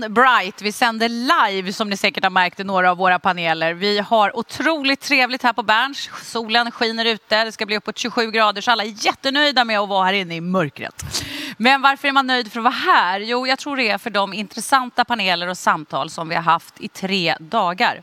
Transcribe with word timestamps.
Teckarenan 0.00 0.14
Bright. 0.14 0.62
Vi 0.62 0.72
sänder 0.72 1.08
live 1.08 1.72
som 1.72 1.90
ni 1.90 1.96
säkert 1.96 2.24
har 2.24 2.30
märkt 2.30 2.60
i 2.60 2.64
några 2.64 2.90
av 2.90 2.96
våra 2.96 3.18
paneler. 3.18 3.74
Vi 3.74 3.98
har 3.98 4.36
otroligt 4.36 5.00
trevligt 5.00 5.42
här 5.42 5.52
på 5.52 5.62
Berns. 5.62 6.10
Solen 6.22 6.70
skiner 6.70 7.04
ute, 7.04 7.44
det 7.44 7.52
ska 7.52 7.66
bli 7.66 7.76
uppåt 7.76 7.98
27 7.98 8.30
grader 8.30 8.62
så 8.62 8.70
alla 8.70 8.84
är 8.84 9.06
jättenöjda 9.06 9.64
med 9.64 9.80
att 9.80 9.88
vara 9.88 10.04
här 10.04 10.12
inne 10.12 10.36
i 10.36 10.40
mörkret. 10.40 11.04
Men 11.56 11.82
varför 11.82 12.08
är 12.08 12.12
man 12.12 12.26
nöjd 12.26 12.52
för 12.52 12.60
att 12.60 12.64
vara 12.64 12.94
här? 12.94 13.20
Jo, 13.20 13.46
jag 13.46 13.58
tror 13.58 13.76
det 13.76 13.88
är 13.88 13.98
för 13.98 14.10
de 14.10 14.32
intressanta 14.32 15.04
paneler 15.04 15.48
och 15.48 15.58
samtal 15.58 16.10
som 16.10 16.28
vi 16.28 16.34
har 16.34 16.42
haft 16.42 16.80
i 16.80 16.88
tre 16.88 17.36
dagar. 17.40 18.02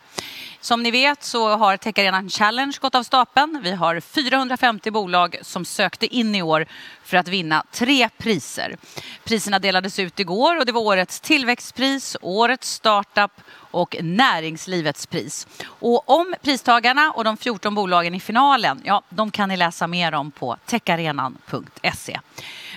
Som 0.61 0.83
ni 0.83 0.91
vet 0.91 1.23
så 1.23 1.55
har 1.55 1.77
Tech 1.77 1.99
Arena 1.99 2.29
Challenge 2.29 2.77
gått 2.81 2.95
av 2.95 3.03
stapeln. 3.03 3.59
Vi 3.63 3.71
har 3.71 3.99
450 3.99 4.91
bolag 4.91 5.37
som 5.41 5.65
sökte 5.65 6.15
in 6.15 6.35
i 6.35 6.41
år 6.41 6.65
för 7.07 7.17
att 7.17 7.27
vinna 7.27 7.63
tre 7.71 8.09
priser. 8.17 8.77
Priserna 9.23 9.59
delades 9.59 9.99
ut 9.99 10.19
igår 10.19 10.59
och 10.59 10.65
det 10.65 10.71
var 10.71 10.81
årets 10.81 11.19
tillväxtpris, 11.19 12.17
årets 12.21 12.71
startup 12.71 13.31
och 13.71 13.95
näringslivets 14.01 15.05
pris. 15.05 15.47
Och 15.65 16.09
om 16.09 16.35
pristagarna 16.41 17.11
och 17.11 17.23
de 17.23 17.37
14 17.37 17.75
bolagen 17.75 18.15
i 18.15 18.19
finalen, 18.19 18.81
ja, 18.83 19.01
de 19.09 19.31
kan 19.31 19.49
ni 19.49 19.57
läsa 19.57 19.87
mer 19.87 20.13
om 20.13 20.31
på 20.31 20.57
techarenan.se. 20.65 22.19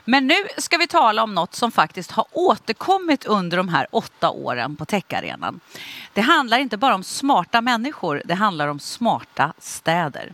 Men 0.04 0.26
nu 0.26 0.34
ska 0.58 0.76
vi 0.76 0.86
tala 0.86 1.22
om 1.22 1.34
något 1.34 1.54
som 1.54 1.72
faktiskt 1.72 2.10
har 2.10 2.26
återkommit 2.32 3.24
under 3.24 3.56
de 3.56 3.68
här 3.68 3.86
åtta 3.90 4.30
åren 4.30 4.76
på 4.76 4.84
techarenan. 4.84 5.60
Det 6.12 6.20
handlar 6.20 6.58
inte 6.58 6.76
bara 6.76 6.94
om 6.94 7.04
smarta 7.04 7.60
människor, 7.60 8.22
det 8.24 8.34
handlar 8.34 8.68
om 8.68 8.80
smarta 8.80 9.52
städer. 9.58 10.32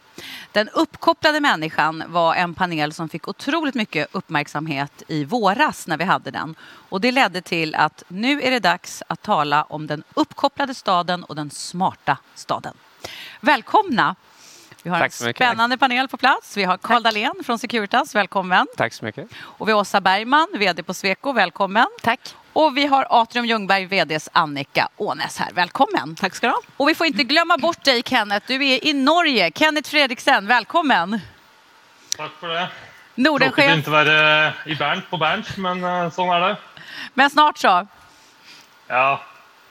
Den 0.53 0.69
uppkopplade 0.69 1.41
människan 1.41 2.05
var 2.07 2.35
en 2.35 2.55
panel 2.55 2.92
som 2.92 3.09
fick 3.09 3.29
otroligt 3.29 3.75
mycket 3.75 3.86
uppmärksamhet 4.12 5.03
i 5.09 5.25
våras 5.25 5.87
när 5.87 5.97
vi 5.97 6.05
hade 6.05 6.31
den. 6.31 6.55
Och 6.89 7.01
det 7.01 7.12
ledde 7.12 7.41
till 7.41 7.75
att 7.75 8.05
nu 8.09 8.42
är 8.42 8.51
det 8.51 8.61
dags 8.61 9.03
att 9.06 9.23
tala 9.23 9.62
om 9.62 9.87
den 9.87 10.03
uppkopplade 10.15 10.75
staden 10.75 11.25
och 11.25 11.34
den 11.37 11.51
smarta 11.51 12.19
staden. 12.34 12.75
Välkomna! 13.41 14.14
Vi 14.83 14.91
har 14.91 15.01
en 15.01 15.11
spännande 15.11 15.79
panel 15.79 16.09
på 16.09 16.17
plats. 16.17 16.57
Vi 16.57 16.64
har 16.64 16.77
Karl 16.77 17.03
Dahlén 17.03 17.34
från 17.45 17.59
Securitas, 17.59 18.14
välkommen. 18.14 18.67
Tack 18.77 18.92
så 18.92 19.05
mycket. 19.05 19.29
Och 19.37 19.69
vi 19.69 19.73
har 19.73 19.81
Åsa 19.81 20.01
Bergman, 20.01 20.48
VD 20.59 20.83
på 20.83 20.95
Sweco, 20.95 21.33
välkommen. 21.33 21.87
Tack. 22.03 22.20
Och 22.53 22.77
vi 22.77 22.87
har 22.87 23.07
Atrium 23.11 23.47
Ljungberg, 23.47 23.87
VDs 23.87 24.29
Annika 24.33 24.89
Ånäs 24.97 25.39
här. 25.39 25.53
Välkommen. 25.53 26.14
Tack 26.14 26.34
ska 26.34 26.47
du 26.47 26.53
ha. 26.53 26.61
Och 26.77 26.89
vi 26.89 26.95
får 26.95 27.07
inte 27.07 27.25
glömma 27.25 27.59
bort 27.59 27.84
dig 27.84 28.03
Kenneth. 28.03 28.47
Du 28.47 28.67
är 28.67 28.87
i 28.87 28.92
Norge. 28.92 29.51
Kenneth 29.55 29.91
Fredriksen, 29.91 30.47
välkommen. 30.47 31.20
Tack 32.17 32.33
för 32.41 32.48
det. 32.48 32.69
Nordenchef. 33.17 33.55
Tråkigt 33.55 33.72
att 33.72 33.78
inte 33.78 33.91
vara 33.91 34.53
i 34.67 34.75
Bernt 34.75 35.11
på 35.11 35.17
Bernt, 35.17 35.56
men 35.56 35.84
uh, 35.84 36.11
sån 36.11 36.31
är 36.31 36.41
det. 36.41 36.56
Men 37.14 37.31
snart 37.31 37.58
så. 37.58 37.86
Ja, 38.86 39.20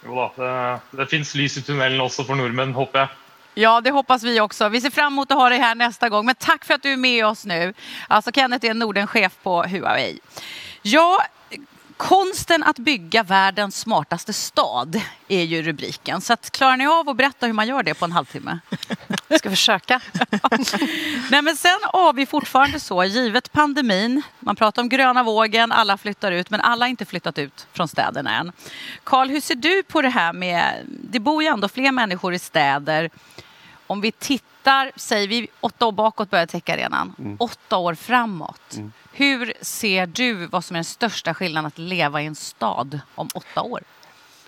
jo 0.06 0.16
då. 0.16 0.44
Det, 0.44 0.80
det 0.92 1.08
finns 1.08 1.36
lys 1.36 1.58
i 1.58 1.62
tunneln 1.62 2.02
också 2.02 2.24
för 2.24 2.36
norrmän, 2.36 2.74
hoppas 2.74 3.00
jag. 3.00 3.08
Ja, 3.58 3.82
det 3.82 3.92
hoppas 3.92 4.24
vi 4.24 4.40
också. 4.40 4.70
Vi 4.70 4.82
ser 4.82 4.90
fram 4.90 5.14
emot 5.14 5.32
att 5.32 5.38
ha 5.38 5.50
dig 5.50 5.60
här 5.60 5.76
nästa 5.76 6.10
gång. 6.10 6.26
Men 6.26 6.36
tack 6.36 6.66
för 6.66 6.74
att 6.74 6.84
du 6.84 6.94
är 6.94 6.98
med 6.98 7.26
oss 7.26 7.46
nu. 7.46 7.74
Alltså 8.08 8.32
Kenneth 8.32 8.66
är 8.66 8.74
Nordenchef 8.74 9.34
på 9.44 9.64
Huawei. 9.64 10.20
Ja, 10.82 11.22
Konsten 11.98 12.64
att 12.64 12.80
bygga 12.80 13.24
världens 13.24 13.80
smartaste 13.80 14.34
stad 14.34 15.02
är 15.28 15.44
ju 15.44 15.62
rubriken. 15.62 16.22
Så 16.22 16.34
att, 16.34 16.52
klarar 16.52 16.78
ni 16.78 16.88
av 16.88 17.10
att 17.10 17.18
berätta 17.18 17.46
hur 17.46 17.54
man 17.54 17.68
gör 17.68 17.84
det 17.84 17.94
på 17.94 18.06
en 18.06 18.12
halvtimme? 18.12 18.60
Jag 19.28 19.40
ska 19.40 19.50
försöka. 19.50 20.02
Nej, 21.32 21.42
men 21.42 21.56
sen 21.56 21.80
har 21.84 22.14
vi 22.14 22.26
fortfarande 22.26 22.80
så, 22.80 23.04
givet 23.04 23.52
pandemin, 23.52 24.22
man 24.40 24.56
pratar 24.56 24.82
om 24.82 24.90
gröna 24.90 25.24
vågen, 25.24 25.72
alla 25.72 25.98
flyttar 25.98 26.32
ut, 26.32 26.50
men 26.50 26.62
alla 26.62 26.86
har 26.86 26.90
inte 26.90 27.06
flyttat 27.06 27.38
ut 27.38 27.68
från 27.74 27.88
städerna 27.88 28.36
än. 28.36 28.52
Karl, 29.04 29.30
hur 29.30 29.42
ser 29.42 29.56
du 29.56 29.84
på 29.84 30.02
det 30.02 30.10
här 30.10 30.34
med, 30.34 30.86
det 30.88 31.20
bor 31.20 31.44
ju 31.44 31.50
ändå 31.50 31.68
fler 31.68 31.92
människor 31.92 32.34
i 32.34 32.40
städer. 32.40 33.10
Om 33.88 34.02
vi 34.02 34.12
tittar, 34.12 34.55
säger 34.96 35.28
vi 35.28 35.48
åtta 35.60 35.86
år 35.86 35.92
bakåt 35.92 36.30
börjar 36.30 36.46
täckarenan, 36.46 37.16
mm. 37.20 37.38
åtta 37.40 37.78
år 37.78 37.94
framåt. 37.96 38.74
Mm. 38.76 38.92
Hur 39.14 39.54
ser 39.62 40.06
du 40.06 40.34
vad 40.34 40.66
som 40.66 40.76
är 40.76 40.78
den 40.78 40.84
största 40.84 41.34
skillnaden 41.34 41.66
att 41.66 41.78
leva 41.78 42.22
i 42.22 42.26
en 42.26 42.36
stad 42.36 43.00
om 43.16 43.30
åtta 43.34 43.62
år? 43.62 43.80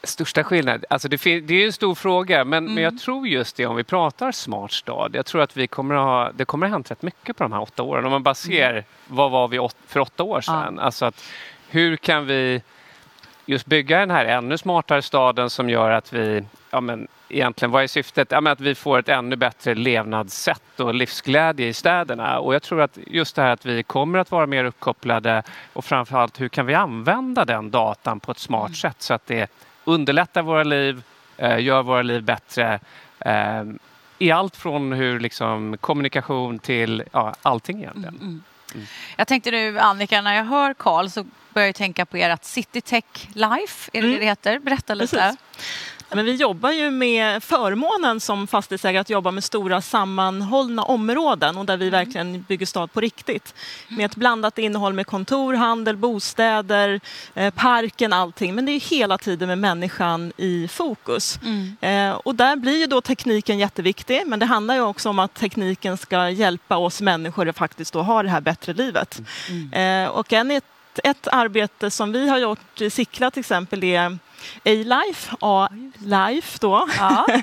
Största 0.04 0.44
skillnad? 0.44 0.86
Alltså 0.90 1.08
det, 1.08 1.18
det 1.40 1.54
är 1.54 1.66
en 1.66 1.74
stor 1.74 1.96
fråga 1.96 2.46
men, 2.46 2.64
mm. 2.64 2.74
men 2.74 2.84
jag 2.84 3.00
tror 3.00 3.28
just 3.28 3.56
det 3.56 3.66
om 3.66 3.76
vi 3.76 3.84
pratar 3.84 4.32
smart 4.32 4.72
stad. 4.72 5.16
Jag 5.16 5.26
tror 5.26 5.42
att 5.42 5.58
vi 5.58 5.68
kommer 5.68 5.96
att 5.96 6.02
ha, 6.02 6.32
det 6.32 6.46
kommer 6.46 6.66
att 6.66 6.72
ha 6.72 6.76
hänt 6.76 6.92
rätt 6.92 7.02
mycket 7.02 7.38
på 7.38 7.44
de 7.44 7.52
här 7.52 7.62
åtta 7.62 7.84
åren. 7.84 8.06
Om 8.06 8.12
man 8.12 8.24
bara 8.24 8.36
ser 8.36 8.72
mm. 8.72 8.84
vad 9.08 9.32
var 9.32 9.48
vi 9.48 9.70
för 9.88 10.00
åtta 10.00 10.24
år 10.24 10.42
sedan. 10.42 10.74
Ja. 10.78 10.84
Alltså 10.84 11.06
att, 11.06 11.24
hur 11.70 11.98
kan 11.98 12.26
vi 12.26 12.62
just 13.46 13.66
bygga 13.66 14.00
den 14.00 14.12
här 14.12 14.26
ännu 14.26 14.58
smartare 14.58 15.02
staden 15.02 15.50
som 15.50 15.70
gör 15.70 15.92
att 15.92 16.14
vi 16.14 16.44
ja 16.70 16.82
men, 16.82 17.08
egentligen, 17.30 17.72
vad 17.72 17.84
är 17.84 17.88
syftet? 17.88 18.32
Ja, 18.32 18.52
att 18.52 18.60
vi 18.60 18.76
får 18.76 19.00
ett 19.00 19.10
ännu 19.10 19.36
bättre 19.36 19.76
levnadssätt 19.76 20.80
och 20.80 20.94
livsglädje 20.94 21.68
i 21.68 21.74
städerna. 21.74 22.40
Och 22.40 22.56
jag 22.56 22.64
tror 22.64 22.82
att 22.82 22.98
just 23.08 23.36
det 23.36 23.42
här 23.42 23.52
att 23.52 23.66
vi 23.66 23.84
kommer 23.84 24.20
att 24.20 24.32
vara 24.32 24.46
mer 24.46 24.66
uppkopplade 24.66 25.44
och 25.74 25.86
framförallt 25.86 26.42
hur 26.42 26.50
kan 26.50 26.66
vi 26.66 26.74
använda 26.74 27.46
den 27.46 27.72
datan 27.72 28.20
på 28.20 28.32
ett 28.32 28.40
smart 28.40 28.68
mm. 28.68 28.76
sätt 28.76 28.96
så 29.00 29.14
att 29.14 29.26
det 29.26 29.52
underlättar 29.84 30.42
våra 30.42 30.64
liv, 30.64 31.04
eh, 31.38 31.60
gör 31.60 31.84
våra 31.84 32.02
liv 32.02 32.24
bättre. 32.24 32.80
Eh, 33.20 33.64
I 34.18 34.32
allt 34.32 34.56
från 34.56 34.94
hur 34.94 35.20
liksom, 35.20 35.78
kommunikation 35.78 36.60
till 36.60 37.04
ja, 37.12 37.36
allting 37.42 37.78
egentligen. 37.78 38.16
Mm, 38.16 38.28
mm. 38.28 38.44
Mm. 38.76 38.88
Jag 39.18 39.28
tänkte 39.28 39.52
nu 39.52 39.80
Annika, 39.80 40.22
när 40.22 40.36
jag 40.36 40.44
hör 40.44 40.74
Karl 40.74 41.08
så 41.08 41.26
börjar 41.54 41.68
jag 41.68 41.76
tänka 41.76 42.06
på 42.06 42.18
ert 42.18 42.44
Citytech 42.44 43.28
Life, 43.34 43.90
är 43.94 44.02
det 44.02 44.08
mm. 44.08 44.20
det 44.20 44.26
heter? 44.26 44.60
Berätta 44.60 44.94
lite. 44.94 45.16
Precis. 45.18 45.40
Men 46.12 46.26
vi 46.26 46.36
jobbar 46.36 46.72
ju 46.72 46.92
med 46.92 47.44
förmånen 47.44 48.20
som 48.20 48.48
fastighetsägare 48.48 49.02
att 49.02 49.10
jobba 49.10 49.32
med 49.32 49.44
stora 49.44 49.82
sammanhållna 49.82 50.84
områden 50.84 51.58
och 51.58 51.66
där 51.66 51.78
vi 51.78 51.88
mm. 51.88 52.06
verkligen 52.06 52.42
bygger 52.42 52.66
stad 52.66 52.94
på 52.94 53.02
riktigt. 53.02 53.56
Med 53.88 54.06
ett 54.06 54.16
blandat 54.16 54.58
innehåll 54.58 54.94
med 54.94 55.08
kontor, 55.08 55.54
handel, 55.54 55.98
bostäder, 55.98 57.00
eh, 57.36 57.54
parken, 57.54 58.14
allting. 58.14 58.56
Men 58.56 58.66
det 58.66 58.72
är 58.72 58.80
hela 58.80 59.18
tiden 59.18 59.48
med 59.48 59.58
människan 59.58 60.32
i 60.38 60.68
fokus. 60.68 61.40
Mm. 61.44 61.78
Eh, 61.82 62.16
och 62.16 62.36
där 62.36 62.56
blir 62.56 62.80
ju 62.80 62.86
då 62.86 63.02
tekniken 63.02 63.60
jätteviktig. 63.60 64.24
Men 64.26 64.40
det 64.40 64.46
handlar 64.46 64.76
ju 64.76 64.82
också 64.82 65.10
om 65.10 65.20
att 65.20 65.34
tekniken 65.34 65.98
ska 65.98 66.30
hjälpa 66.30 66.78
oss 66.78 67.02
människor 67.02 67.48
att 67.48 67.58
faktiskt 67.58 67.94
då 67.94 68.02
ha 68.02 68.24
det 68.24 68.30
här 68.30 68.42
bättre 68.42 68.74
livet. 68.74 69.22
Mm. 69.50 70.06
Eh, 70.06 70.10
och 70.10 70.34
en, 70.34 70.52
ett, 70.52 70.64
ett 71.04 71.28
arbete 71.28 71.92
som 71.92 72.12
vi 72.12 72.30
har 72.30 72.38
gjort 72.38 72.82
i 72.82 72.90
Sickla 72.90 73.32
till 73.32 73.40
exempel 73.40 73.84
är 73.84 74.18
A-Life, 74.66 75.36
A-Life 75.40 76.58
då. 76.62 76.88
Ja. 76.98 77.28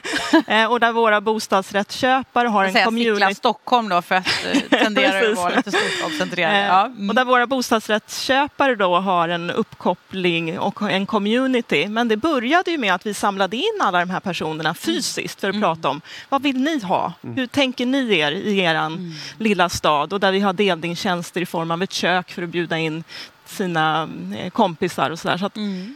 Eh, 0.47 0.67
och 0.73 0.81
där 0.81 0.93
våra 0.93 1.21
bostadsrättsköpare 1.21 2.49
har 2.49 2.65
en 2.65 2.85
community. 2.85 3.35
Stockholm 3.35 3.89
då 3.89 4.03
för 4.03 4.15
att 4.15 4.27
eh, 4.53 4.61
tendera 4.83 5.31
att 5.31 5.37
vara 5.37 5.57
lite 5.57 5.73
storstadscentrerade. 5.73 6.59
Eh, 6.59 6.67
ja. 6.67 6.87
Mm. 6.87 7.09
Och 7.09 7.15
där 7.15 7.25
våra 7.25 7.47
bostadsrättsköpare 7.47 8.75
då 8.75 8.97
har 8.97 9.29
en 9.29 9.51
uppkoppling 9.51 10.59
och 10.59 10.83
en 10.83 11.07
community. 11.07 11.89
Men 11.89 12.09
det 12.09 12.17
började 12.17 12.71
ju 12.71 12.79
med 12.79 12.95
att 12.95 13.07
vi 13.07 13.15
samlade 13.15 13.57
in 13.57 13.79
alla 13.81 14.01
de 14.01 14.11
här 14.11 14.21
personerna 14.21 14.69
mm. 14.69 14.75
fysiskt 14.75 15.41
för 15.41 15.49
att 15.49 15.55
mm. 15.55 15.63
prata 15.63 15.89
om 15.89 16.01
vad 16.29 16.43
vill 16.43 16.61
ni 16.61 16.81
ha? 16.81 17.13
Mm. 17.25 17.37
Hur 17.37 17.47
tänker 17.47 17.87
ni 17.87 18.19
er 18.19 18.33
i 18.33 18.59
er 18.59 18.75
mm. 18.75 19.13
lilla 19.39 19.69
stad? 19.69 20.13
Och 20.13 20.21
där 20.21 20.33
vi 20.33 20.41
har 20.41 20.53
delningstjänster 20.53 21.41
i 21.41 21.47
form 21.47 21.71
av 21.71 21.83
ett 21.83 21.93
kök 21.93 22.31
för 22.31 22.43
att 22.43 22.49
bjuda 22.49 22.79
in 22.79 23.05
sina 23.47 24.09
kompisar 24.53 25.11
och 25.11 25.19
sådär. 25.19 25.37
Så 25.37 25.47
att 25.47 25.57
mm 25.57 25.95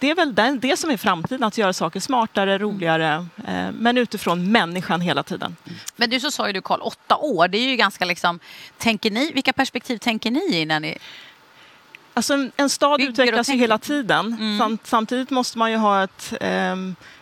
det 0.00 0.10
är 0.10 0.14
väl 0.14 0.34
det, 0.34 0.58
det 0.62 0.76
som 0.76 0.90
är 0.90 0.96
framtiden, 0.96 1.44
att 1.44 1.58
göra 1.58 1.72
saker 1.72 2.00
smartare, 2.00 2.58
roligare, 2.58 3.26
eh, 3.46 3.72
men 3.72 3.98
utifrån 3.98 4.52
människan 4.52 5.00
hela 5.00 5.22
tiden. 5.22 5.56
Men 5.96 6.10
du 6.10 6.20
så 6.20 6.30
sa 6.30 6.46
ju 6.46 6.52
du 6.52 6.60
Karl, 6.60 6.80
åtta 6.82 7.16
år, 7.16 7.48
det 7.48 7.58
är 7.58 7.68
ju 7.68 7.76
ganska 7.76 8.04
liksom, 8.04 8.38
tänker 8.78 9.10
ni, 9.10 9.32
vilka 9.32 9.52
perspektiv 9.52 9.98
tänker 9.98 10.30
ni 10.30 10.56
i 10.56 10.64
när 10.64 10.80
ni 10.80 10.98
Alltså 12.14 12.34
en, 12.34 12.52
en 12.56 12.70
stad 12.70 13.00
utvecklas 13.00 13.48
ju 13.48 13.56
hela 13.56 13.78
tiden. 13.78 14.26
Mm. 14.26 14.58
Samt, 14.58 14.86
samtidigt 14.86 15.30
måste 15.30 15.58
man 15.58 15.70
ju 15.70 15.76
ha 15.76 16.04
ett, 16.04 16.32
eh, 16.40 16.76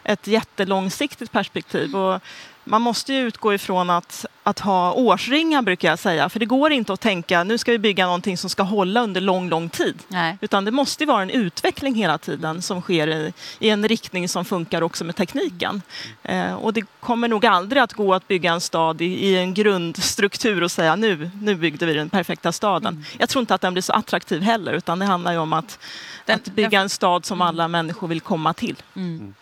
ett 0.05 0.27
jättelångsiktigt 0.27 1.33
perspektiv. 1.33 1.97
Och 1.97 2.23
man 2.69 2.83
måste 2.83 3.13
ju 3.13 3.21
utgå 3.21 3.55
ifrån 3.55 3.91
att, 3.91 4.27
att 4.43 4.59
ha 4.59 4.93
årsringar 4.93 5.63
brukar 5.63 5.89
jag 5.89 5.99
säga. 5.99 6.29
För 6.29 6.41
det 6.41 6.47
går 6.47 6.73
inte 6.73 6.93
att 6.93 7.01
tänka 7.01 7.45
nu 7.45 7.59
ska 7.59 7.73
vi 7.73 7.79
bygga 7.79 8.07
någonting 8.07 8.39
som 8.39 8.51
ska 8.51 8.63
hålla 8.63 9.03
under 9.03 9.21
lång, 9.21 9.49
lång 9.49 9.69
tid. 9.69 10.03
Nej. 10.09 10.39
Utan 10.41 10.65
det 10.65 10.71
måste 10.71 11.07
vara 11.07 11.23
en 11.23 11.31
utveckling 11.31 11.95
hela 11.95 12.19
tiden 12.19 12.63
som 12.63 12.81
sker 12.81 13.09
i, 13.09 13.33
i 13.59 13.71
en 13.71 13.89
riktning 13.89 14.29
som 14.29 14.45
funkar 14.45 14.83
också 14.83 15.05
med 15.05 15.17
tekniken. 15.17 15.83
Eh, 16.23 16.55
och 16.55 16.73
det 16.73 16.83
kommer 17.01 17.29
nog 17.29 17.47
aldrig 17.47 17.83
att 17.83 17.93
gå 17.93 18.15
att 18.15 18.29
bygga 18.29 18.53
en 18.53 18.61
stad 18.61 19.01
i, 19.01 19.05
i, 19.05 19.39
en 19.39 19.55
grundstruktur 19.55 20.63
och 20.63 20.71
säga 20.71 20.97
nu, 20.97 21.31
nu 21.43 21.55
byggde 21.55 21.87
vi 21.87 21.95
den 21.95 22.11
perfekta 22.11 22.53
staden. 22.53 22.95
Mm. 22.95 23.05
Jag 23.19 23.29
tror 23.29 23.41
inte 23.41 23.55
att 23.55 23.61
den 23.61 23.73
blir 23.73 23.83
så 23.83 23.93
attraktiv 23.93 24.43
heller 24.43 24.73
utan 24.73 24.99
det 24.99 25.05
handlar 25.05 25.33
ju 25.33 25.39
om 25.39 25.53
att, 25.53 25.79
den, 26.25 26.37
att 26.37 26.49
bygga 26.49 26.81
en 26.81 26.89
stad 26.89 27.25
som 27.25 27.39
mm. 27.39 27.49
alla 27.49 27.69
människor 27.69 28.09
vill 28.09 28.21
komma 28.21 28.55
till. 28.55 28.77
Mm. 28.97 29.35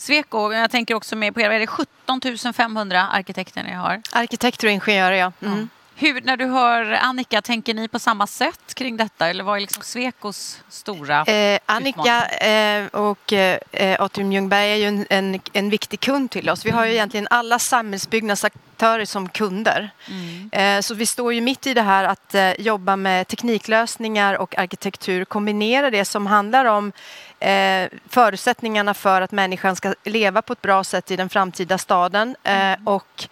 Sweco, 0.00 0.52
jag 0.52 0.70
tänker 0.70 0.94
också 0.94 1.16
med 1.16 1.34
på 1.34 1.40
er, 1.40 1.50
är 1.50 1.58
det 1.58 1.66
17 1.66 2.20
500 2.54 3.08
arkitekter 3.08 3.62
ni 3.62 3.72
har? 3.72 4.02
Arkitekter 4.12 4.66
och 4.66 4.72
ingenjörer, 4.72 5.16
ja. 5.16 5.32
Mm. 5.42 5.68
Hur, 6.00 6.20
när 6.20 6.36
du 6.36 6.44
hör 6.44 6.92
Annika, 6.92 7.42
tänker 7.42 7.74
ni 7.74 7.88
på 7.88 7.98
samma 7.98 8.26
sätt 8.26 8.74
kring 8.74 8.96
detta 8.96 9.28
eller 9.28 9.44
vad 9.44 9.56
är 9.56 9.60
liksom 9.60 9.82
Svekos 9.82 10.62
stora 10.68 11.24
eh, 11.24 11.58
Annika 11.66 12.26
eh, 12.26 12.86
och 12.86 13.32
eh, 13.32 14.02
Atrium 14.02 14.32
Ljungberg 14.32 14.70
är 14.70 14.76
ju 14.76 14.84
en, 14.84 15.06
en, 15.10 15.40
en, 15.52 15.70
viktig 15.70 16.00
kund 16.00 16.30
till 16.30 16.50
oss. 16.50 16.66
Vi 16.66 16.70
har 16.70 16.84
ju 16.84 16.88
mm. 16.88 16.96
egentligen 16.96 17.26
alla 17.30 17.58
samhällsbyggnadsaktörer 17.58 19.04
som 19.04 19.28
kunder. 19.28 19.90
Mm. 20.08 20.50
Eh, 20.52 20.80
så 20.80 20.94
vi 20.94 21.06
står 21.06 21.34
ju 21.34 21.40
mitt 21.40 21.66
i 21.66 21.74
det 21.74 21.82
här 21.82 22.04
att 22.04 22.34
eh, 22.34 22.60
jobba 22.60 22.96
med 22.96 23.28
tekniklösningar 23.28 24.34
och 24.34 24.58
arkitektur, 24.58 25.24
kombinera 25.24 25.90
det 25.90 26.04
som 26.04 26.26
handlar 26.26 26.64
om 26.64 26.92
eh, 27.40 27.88
förutsättningarna 28.08 28.94
för 28.94 29.20
att 29.20 29.32
människan 29.32 29.76
ska 29.76 29.94
leva 30.04 30.42
på 30.42 30.52
ett 30.52 30.62
bra 30.62 30.84
sätt 30.84 31.10
i 31.10 31.16
den 31.16 31.28
framtida 31.28 31.78
staden 31.78 32.36
mm. 32.42 32.86
och 32.86 33.24
eh, 33.24 33.28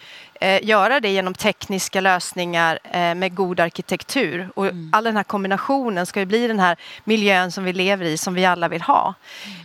göra 0.63 1.01
det 1.01 1.09
genom 1.09 1.35
tekniska 1.35 2.01
lösningar 2.01 2.79
eh, 2.93 3.15
med 3.15 3.35
god 3.35 3.61
arkitektur. 3.61 4.49
Och 4.55 4.67
mm. 4.67 4.91
all 4.93 5.05
den 5.05 5.17
här 5.17 5.25
kombinationen 5.25 6.07
ska 6.07 6.21
ju 6.21 6.27
bli 6.27 6.49
den 6.49 6.61
här 6.61 6.77
miljön 7.05 7.53
som 7.53 7.65
vi 7.65 7.73
lever 7.73 8.05
i, 8.05 8.19
som 8.19 8.35
vi 8.35 8.45
alla 8.45 8.69
vill 8.69 8.83
ha. 8.83 9.15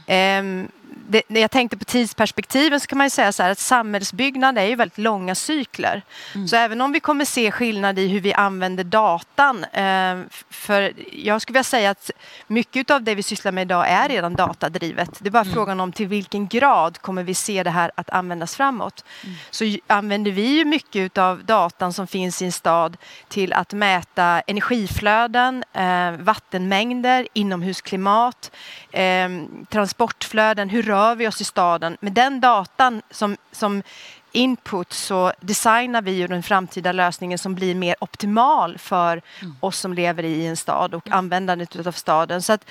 Mm. 0.08 0.68
Det, 1.08 1.22
när 1.28 1.42
jag 1.42 1.52
tänkte 1.52 1.78
på 1.78 1.86
tidsperspektiven 1.86 2.80
så 2.80 2.88
kan 2.88 2.98
man 2.98 3.06
ju 3.06 3.10
säga 3.10 3.32
så 3.32 3.44
här 3.44 3.50
att 3.50 3.60
samhällsbyggnad 3.60 4.58
är 4.58 4.66
ju 4.66 4.76
väldigt 4.76 4.98
långa 4.98 5.36
cykler. 5.36 6.02
Mm. 6.36 6.48
Så 6.48 6.56
även 6.56 6.82
om 6.82 6.92
vi 6.92 7.00
kommer 7.00 7.26
se 7.26 7.52
skillnad 7.52 8.00
i 8.00 8.08
hur 8.08 8.20
vi 8.20 8.34
använder 8.34 8.84
datan. 8.84 9.64
Eh, 9.64 10.18
för 10.50 10.94
jag 11.12 11.42
skulle 11.42 11.54
vilja 11.54 11.64
säga 11.64 11.90
att 11.90 12.12
mycket 12.48 12.92
av 12.92 13.04
det 13.04 13.16
vi 13.16 13.24
sysslar 13.24 13.52
med 13.52 13.62
idag 13.62 13.90
är 13.90 14.10
redan 14.10 14.34
datadrivet. 14.34 15.10
Det 15.20 15.30
är 15.30 15.32
bara 15.32 15.42
mm. 15.42 15.54
frågan 15.54 15.80
om 15.80 15.92
till 15.92 16.08
vilken 16.08 16.48
grad 16.48 16.98
kommer 17.02 17.24
vi 17.24 17.34
se 17.34 17.64
det 17.64 17.70
här 17.70 17.92
att 17.96 18.10
användas 18.10 18.56
framåt. 18.56 19.06
Mm. 19.24 19.36
Så 19.52 19.78
använder 19.88 20.32
vi 20.32 20.58
ju 20.58 20.66
mycket 20.66 21.18
av 21.18 21.46
datan 21.46 21.94
som 21.94 22.08
finns 22.08 22.42
i 22.42 22.46
en 22.46 22.52
stad 22.52 22.98
till 23.28 23.54
att 23.54 23.74
mäta 23.74 24.42
energiflöden, 24.48 25.64
eh, 25.74 26.12
vattenmängder, 26.12 27.28
inomhusklimat, 27.34 28.52
eh, 28.92 29.30
transportflöden, 29.70 30.70
hur 30.70 30.84
rör 30.94 31.16
vi 31.16 31.28
oss 31.28 31.42
i 31.42 31.44
staden? 31.44 31.98
Med 32.00 32.14
den 32.14 32.40
datan 32.40 33.02
som, 33.12 33.38
som 33.52 33.84
input 34.32 34.94
så 34.94 35.34
designar 35.40 36.02
vi 36.02 36.12
ju 36.12 36.28
den 36.28 36.44
framtida 36.44 36.92
lösningen 36.92 37.38
som 37.38 37.56
blir 37.56 37.76
mer 37.76 37.96
optimal 38.00 38.78
för 38.78 39.22
mm. 39.42 39.56
oss 39.60 39.80
som 39.80 39.94
lever 39.94 40.24
i 40.24 40.46
en 40.46 40.58
stad 40.58 40.94
och 40.94 41.08
mm. 41.08 41.18
användandet 41.18 41.88
av 41.88 41.92
staden. 41.92 42.42
Så 42.42 42.54
att 42.54 42.70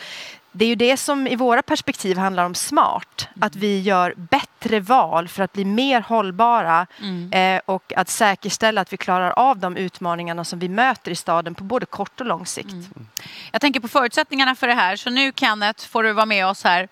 det 0.52 0.64
är 0.64 0.68
ju 0.68 0.74
det 0.74 0.96
som 0.96 1.26
i 1.26 1.36
våra 1.36 1.62
perspektiv 1.62 2.18
handlar 2.18 2.44
om 2.44 2.54
smart. 2.54 3.28
Mm. 3.34 3.46
Att 3.46 3.56
vi 3.56 3.80
gör 3.80 4.14
bättre 4.16 4.80
val 4.80 5.28
för 5.28 5.42
att 5.42 5.52
bli 5.52 5.64
mer 5.64 6.00
hållbara 6.00 6.86
mm. 7.00 7.32
eh, 7.32 7.60
och 7.66 7.92
att 7.96 8.08
säkerställa 8.08 8.80
att 8.80 8.92
vi 8.92 8.96
klarar 8.96 9.30
av 9.30 9.58
de 9.58 9.76
utmaningarna 9.76 10.44
som 10.44 10.58
vi 10.58 10.68
möter 10.68 11.10
i 11.10 11.16
staden 11.16 11.54
på 11.54 11.64
både 11.64 11.86
kort 11.86 12.20
och 12.20 12.26
lång 12.26 12.46
sikt. 12.46 12.72
Mm. 12.72 13.06
Jag 13.52 13.60
tänker 13.60 13.80
på 13.80 13.88
förutsättningarna 13.88 14.54
för 14.54 14.66
det 14.66 14.74
här. 14.74 14.96
Så 14.96 15.10
nu 15.10 15.32
Kenneth 15.36 15.88
får 15.88 16.02
du 16.02 16.12
vara 16.12 16.26
med 16.26 16.46
oss 16.46 16.64
här 16.64 16.88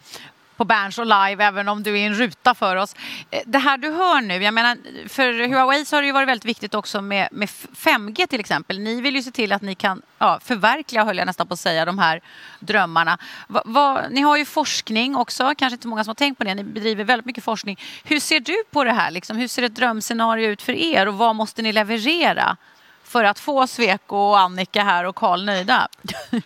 på 0.60 0.64
Berns 0.64 0.98
och 0.98 1.06
live 1.06 1.44
även 1.44 1.68
om 1.68 1.82
du 1.82 1.98
är 1.98 2.06
en 2.06 2.14
ruta 2.14 2.54
för 2.54 2.76
oss. 2.76 2.94
Eh, 3.30 3.42
det 3.46 3.58
här 3.58 3.78
du 3.78 3.90
hör 3.90 4.20
nu, 4.20 4.42
jag 4.42 4.54
menar 4.54 4.78
för 5.08 5.48
Huawei 5.48 5.84
så 5.84 5.96
har 5.96 6.02
det 6.02 6.06
ju 6.06 6.12
varit 6.12 6.28
väldigt 6.28 6.44
viktigt 6.44 6.74
också 6.74 7.00
med, 7.00 7.28
med 7.32 7.48
5G 7.48 8.26
till 8.26 8.40
exempel. 8.40 8.78
Ni 8.78 9.00
vill 9.00 9.14
ju 9.16 9.22
se 9.22 9.30
till 9.30 9.52
att 9.52 9.62
ni 9.62 9.74
kan 9.74 10.02
ja, 10.18 10.40
förverkliga, 10.44 11.04
höll 11.04 11.18
jag 11.18 11.26
nästan 11.26 11.46
på 11.46 11.54
att 11.54 11.60
säga, 11.60 11.84
de 11.84 11.98
här 11.98 12.20
drömmarna. 12.58 13.18
Va, 13.48 13.62
va, 13.64 14.02
ni 14.10 14.20
har 14.20 14.36
ju 14.36 14.44
forskning 14.44 15.16
också, 15.16 15.54
kanske 15.58 15.74
inte 15.74 15.88
många 15.88 16.04
som 16.04 16.10
har 16.10 16.14
tänkt 16.14 16.38
på 16.38 16.44
det. 16.44 16.54
Ni 16.54 16.64
bedriver 16.64 17.04
väldigt 17.04 17.26
mycket 17.26 17.44
forskning. 17.44 17.78
Hur 18.04 18.20
ser 18.20 18.40
du 18.40 18.64
på 18.70 18.84
det 18.84 18.92
här? 18.92 19.10
Liksom? 19.10 19.36
Hur 19.36 19.48
ser 19.48 19.62
ett 19.62 19.74
drömscenario 19.74 20.48
ut 20.48 20.62
för 20.62 20.72
er 20.72 21.08
och 21.08 21.14
vad 21.14 21.36
måste 21.36 21.62
ni 21.62 21.72
leverera 21.72 22.56
för 23.04 23.24
att 23.24 23.38
få 23.38 23.66
Sveko 23.66 24.16
och 24.16 24.38
Annika 24.38 24.84
här 24.84 25.04
och 25.04 25.16
Karl 25.16 25.44
nöjda? 25.44 25.88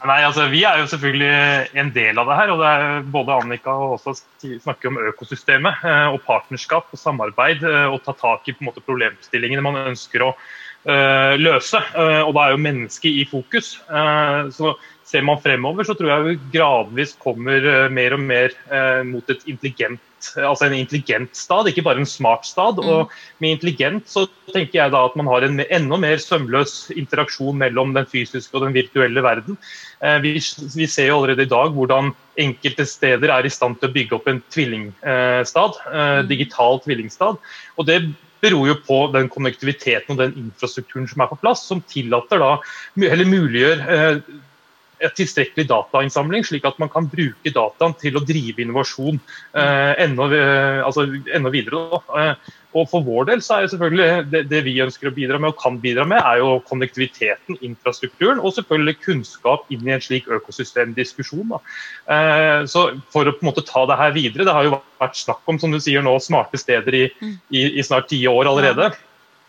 Nei, 0.00 0.22
altså 0.24 0.46
Vi 0.48 0.62
er 0.64 0.80
jo 0.80 0.86
selvfølgelig 0.88 1.28
eh, 1.28 1.72
en 1.80 1.90
del 1.92 2.18
av 2.20 2.28
det 2.30 2.36
her. 2.38 2.52
og 2.54 2.62
det 2.62 2.68
er 2.70 3.02
Både 3.12 3.36
Annika 3.36 3.74
og 3.76 3.98
også 3.98 4.14
snakker 4.40 4.88
om 4.88 5.00
økosystemet 5.10 5.84
eh, 5.84 6.06
og 6.14 6.22
partnerskap 6.24 6.88
og 6.88 7.00
samarbeid. 7.00 7.64
Eh, 7.66 7.86
og 7.92 8.00
ta 8.06 8.14
tak 8.16 8.48
i 8.48 8.54
på 8.56 8.64
en 8.64 8.70
måte 8.70 8.84
problemstillingene 8.86 9.64
man 9.64 9.76
ønsker 9.92 10.24
å 10.24 10.30
uh, 10.32 11.34
løse. 11.36 11.82
Uh, 11.92 12.22
og 12.24 12.32
Da 12.36 12.46
er 12.46 12.56
jo 12.56 12.64
mennesket 12.64 13.20
i 13.20 13.26
fokus. 13.28 13.74
Uh, 13.90 14.48
så 14.56 14.72
Ser 15.10 15.24
man 15.26 15.40
fremover, 15.42 15.86
så 15.86 15.96
tror 15.98 16.12
jeg 16.12 16.26
vi 16.28 16.36
gradvis 16.54 17.16
kommer 17.18 17.88
mer 17.90 18.14
og 18.14 18.22
mer 18.22 18.54
mot 19.08 19.32
et 19.32 19.42
intelligent 19.50 19.98
altså 20.36 20.66
en 20.66 20.76
intelligent 20.76 21.36
stad, 21.36 21.68
ikke 21.68 21.84
bare 21.86 22.02
en 22.02 22.08
smart 22.08 22.46
stad. 22.46 22.80
Mm. 22.80 22.88
Og 22.88 23.12
med 23.42 23.56
intelligent 23.56 24.08
så 24.10 24.26
tenker 24.52 24.80
jeg 24.82 24.94
da 24.94 25.04
at 25.06 25.16
man 25.18 25.28
har 25.30 25.46
en 25.46 25.62
enda 25.66 25.98
mer 26.00 26.20
sømløs 26.22 26.90
interaksjon 26.96 27.58
mellom 27.60 27.94
den 27.96 28.08
fysiske 28.10 28.56
og 28.56 28.66
den 28.66 28.76
virtuelle 28.76 29.24
verden. 29.24 29.58
Eh, 30.02 30.18
vi, 30.24 30.36
vi, 30.76 30.86
ser 30.86 31.10
jo 31.10 31.20
allerede 31.20 31.46
i 31.46 31.52
dag 31.52 31.76
hvordan 31.76 32.12
enkelte 32.40 32.86
steder 32.88 33.32
er 33.32 33.46
i 33.46 33.52
stand 33.52 33.78
til 33.80 33.90
å 33.90 33.94
bygge 33.94 34.18
opp 34.18 34.28
en 34.30 34.42
tvillingstad. 34.52 35.80
Eh, 35.92 36.02
mm. 36.20 36.28
Digital 36.30 36.82
tvillingstad. 36.84 37.40
Og 37.76 37.88
det 37.88 38.02
beror 38.40 38.70
jo 38.70 38.76
på 38.86 39.02
den 39.12 39.28
konnektiviteten 39.28 40.14
og 40.14 40.22
den 40.22 40.36
infrastrukturen 40.46 41.08
som 41.08 41.20
er 41.20 41.28
på 41.28 41.36
plass, 41.42 41.66
som 41.68 41.82
tillater 41.92 42.40
da, 42.40 42.54
eller 42.96 43.28
muliggjør 43.28 43.82
eh, 43.84 44.22
et 45.00 45.16
tilstrekkelig 45.16 45.66
datainnsamling, 45.70 46.44
slik 46.46 46.66
at 46.68 46.78
man 46.80 46.90
kan 46.92 47.08
bruke 47.10 47.52
dataen 47.54 47.94
til 48.00 48.18
å 48.18 48.24
drive 48.26 48.60
innovasjon 48.62 49.18
eh, 49.18 49.92
enda, 50.04 50.26
eh, 50.36 50.80
altså, 50.84 51.06
enda, 51.34 51.52
videre. 51.52 52.00
Eh, 52.20 52.50
og 52.76 52.86
For 52.92 53.02
vår 53.02 53.26
del 53.32 53.40
så 53.42 53.56
er 53.56 53.64
jo 53.64 53.72
selvfølgelig 53.72 54.30
det, 54.30 54.44
det, 54.52 54.60
vi 54.62 54.76
ønsker 54.84 55.10
å 55.10 55.14
bidra 55.16 55.40
med 55.40 55.50
og 55.50 55.58
kan 55.58 55.80
bidra 55.82 56.04
med, 56.06 56.20
er 56.20 56.38
jo 56.42 56.60
konnektiviteten, 56.68 57.58
infrastrukturen 57.66 58.38
og 58.38 58.54
selvfølgelig 58.54 59.00
kunnskap 59.02 59.72
inn 59.74 59.88
i 59.88 59.96
en 59.96 60.04
slik 60.04 60.28
økosystemdiskusjon. 60.30 61.56
Eh, 61.56 62.62
så 62.70 62.86
For 63.10 63.26
å 63.26 63.34
på 63.34 63.44
en 63.44 63.50
måte 63.50 63.66
ta 63.66 63.86
det 63.90 63.98
her 63.98 64.16
videre, 64.16 64.46
det 64.46 64.56
har 64.56 64.68
jo 64.68 64.78
vært 65.00 65.18
snakk 65.18 65.48
om 65.50 65.58
som 65.62 65.72
du 65.74 65.80
sier 65.82 66.04
nå, 66.04 66.18
smarte 66.22 66.60
steder 66.60 66.98
i, 67.00 67.06
i, 67.50 67.64
i 67.80 67.86
snart 67.86 68.10
ti 68.12 68.20
år 68.30 68.52
allerede. 68.52 68.92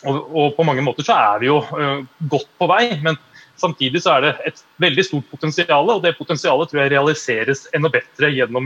Og, 0.01 0.17
og, 0.33 0.47
på 0.57 0.65
mange 0.65 0.81
måter 0.81 1.05
så 1.05 1.13
er 1.13 1.41
vi 1.43 1.49
jo 1.51 1.59
uh, 1.61 2.01
godt 2.31 2.49
på 2.57 2.69
vei. 2.71 2.85
men 3.05 3.19
Samtidig 3.61 3.99
så 4.03 4.09
er 4.17 4.21
det 4.25 4.33
et 4.49 4.59
veldig 4.81 5.03
stort 5.05 5.27
potensial, 5.31 5.85
og 5.93 6.03
det 6.05 6.17
potensialet 6.17 6.67
tror 6.71 6.79
jeg 6.81 6.93
realiseres 6.95 7.59
enda 7.77 7.89
bedre 7.93 8.27
gjennom 8.33 8.65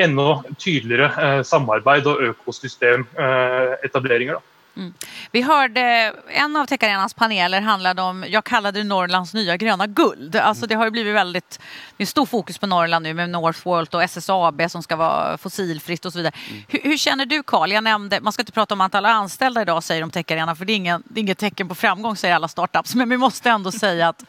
enda 0.00 0.28
tydeligere 0.56 1.08
eh, 1.20 1.42
samarbeid 1.46 2.06
og 2.10 2.22
økosystemetableringer. 2.30 4.38
Mm. 4.76 4.94
Vi 5.30 5.42
hörde 5.42 6.14
en 6.28 6.56
av 6.56 6.66
Techarenas 6.66 7.14
paneler 7.14 7.60
handlade 7.60 8.02
om, 8.02 8.24
jag 8.28 8.44
kallade 8.44 8.80
det 8.80 8.84
Norrlands 8.84 9.34
nya 9.34 9.56
gröna 9.56 9.86
guld. 9.86 10.36
Alltså 10.36 10.66
det 10.66 10.74
har 10.74 10.84
ju 10.84 10.90
blivit 10.90 11.14
väldigt, 11.14 11.60
det 11.96 12.02
är 12.02 12.06
stor 12.06 12.26
fokus 12.26 12.58
på 12.58 12.66
Norrland 12.66 13.02
nu 13.02 13.14
med 13.14 13.30
Northvolt 13.30 13.94
och 13.94 14.02
SSAB 14.02 14.62
som 14.70 14.82
ska 14.82 14.96
vara 14.96 15.38
fossilfritt 15.38 16.04
och 16.04 16.12
så 16.12 16.18
vidare. 16.18 16.34
Mm. 16.50 16.62
Hur, 16.68 16.80
hur, 16.82 16.96
känner 16.96 17.26
du 17.26 17.42
Karl? 17.42 17.72
Jag 17.72 17.84
nämnde, 17.84 18.20
man 18.20 18.32
ska 18.32 18.42
inte 18.42 18.52
prata 18.52 18.74
om 18.74 18.80
antal 18.80 19.06
anställda 19.06 19.62
idag 19.62 19.82
säger 19.82 20.00
de 20.00 20.10
Techarena 20.10 20.54
för 20.54 20.64
det 20.64 20.72
är, 20.72 20.76
ingen, 20.76 21.02
det 21.06 21.20
är 21.20 21.22
inget 21.22 21.38
tecken 21.38 21.68
på 21.68 21.74
framgång 21.74 22.16
säger 22.16 22.34
alla 22.34 22.48
startups. 22.48 22.94
Men 22.94 23.08
vi 23.08 23.16
måste 23.16 23.50
ändå 23.50 23.72
säga 23.72 24.08
att 24.08 24.24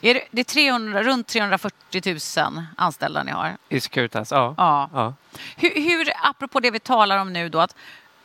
är 0.00 0.14
det, 0.14 0.24
det 0.30 0.40
är 0.40 0.44
300, 0.44 1.02
runt 1.02 1.26
340 1.26 2.18
000 2.36 2.64
anställda 2.76 3.22
ni 3.22 3.32
har? 3.32 3.56
I 3.68 3.80
Securitas, 3.80 4.30
ja. 4.30 4.54
ja. 4.56 4.90
ja. 4.92 5.14
Hur, 5.56 5.74
hur, 5.74 6.12
apropå 6.22 6.60
det 6.60 6.70
vi 6.70 6.80
talar 6.80 7.18
om 7.18 7.32
nu 7.32 7.48
då, 7.48 7.60
att 7.60 7.76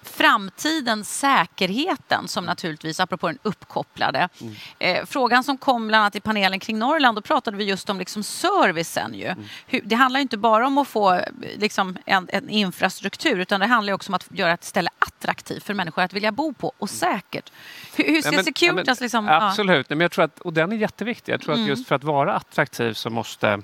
framtiden, 0.01 1.05
säkerheten 1.05 2.27
som 2.27 2.45
naturligtvis, 2.45 2.99
apropå 2.99 3.27
den 3.27 3.37
uppkopplade. 3.43 4.29
Mm. 4.41 4.55
Eh, 4.79 5.05
frågan 5.05 5.43
som 5.43 5.57
kom 5.57 5.87
bland 5.87 6.01
annat 6.01 6.15
i 6.15 6.19
panelen 6.19 6.59
kring 6.59 6.79
Norrland, 6.79 7.17
då 7.17 7.21
pratade 7.21 7.57
vi 7.57 7.63
just 7.63 7.89
om 7.89 7.99
liksom 7.99 8.23
servicen. 8.23 9.13
Ju. 9.13 9.25
Mm. 9.25 9.43
Hur, 9.67 9.81
det 9.85 9.95
handlar 9.95 10.19
inte 10.19 10.37
bara 10.37 10.67
om 10.67 10.77
att 10.77 10.87
få 10.87 11.21
liksom, 11.57 11.97
en, 12.05 12.29
en, 12.31 12.49
infrastruktur 12.49 13.39
utan 13.39 13.59
det 13.59 13.65
handlar 13.65 13.93
också 13.93 14.11
om 14.11 14.13
att 14.13 14.27
göra 14.31 14.53
ett 14.53 14.63
ställe 14.63 14.89
attraktivt 14.99 15.63
för 15.63 15.73
människor 15.73 16.01
att 16.01 16.13
vilja 16.13 16.31
bo 16.31 16.53
på 16.53 16.73
och 16.77 16.89
säkert. 16.89 17.51
Hur, 17.95 18.03
hur 18.03 18.21
ser 18.21 18.31
ja, 18.31 18.35
men, 18.35 18.45
Securitas... 18.45 18.87
Ja, 18.87 18.93
men, 18.99 19.05
liksom, 19.05 19.29
absolut, 19.29 19.85
ja. 19.89 19.95
men 19.95 20.01
jag 20.01 20.11
tror 20.11 20.25
att, 20.25 20.39
och 20.39 20.53
den 20.53 20.71
är 20.71 20.75
jätteviktig. 20.75 21.33
Jag 21.33 21.41
tror 21.41 21.53
mm. 21.53 21.63
att 21.63 21.69
just 21.69 21.87
för 21.87 21.95
att 21.95 22.03
vara 22.03 22.35
attraktiv 22.35 22.93
så 22.93 23.09
måste 23.09 23.61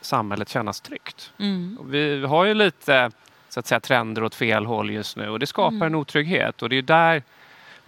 samhället 0.00 0.48
kännas 0.48 0.80
tryggt. 0.80 1.32
Mm. 1.38 1.78
Vi 1.84 2.24
har 2.26 2.44
ju 2.44 2.54
lite 2.54 3.10
så 3.48 3.60
att 3.60 3.66
säga, 3.66 3.80
trender 3.80 4.24
åt 4.24 4.34
fel 4.34 4.66
håll 4.66 4.90
just 4.90 5.16
nu 5.16 5.28
och 5.28 5.38
det 5.38 5.46
skapar 5.46 5.76
mm. 5.76 5.86
en 5.86 5.94
otrygghet 5.94 6.62
och 6.62 6.68
det 6.68 6.78
är 6.78 6.82
där 6.82 7.22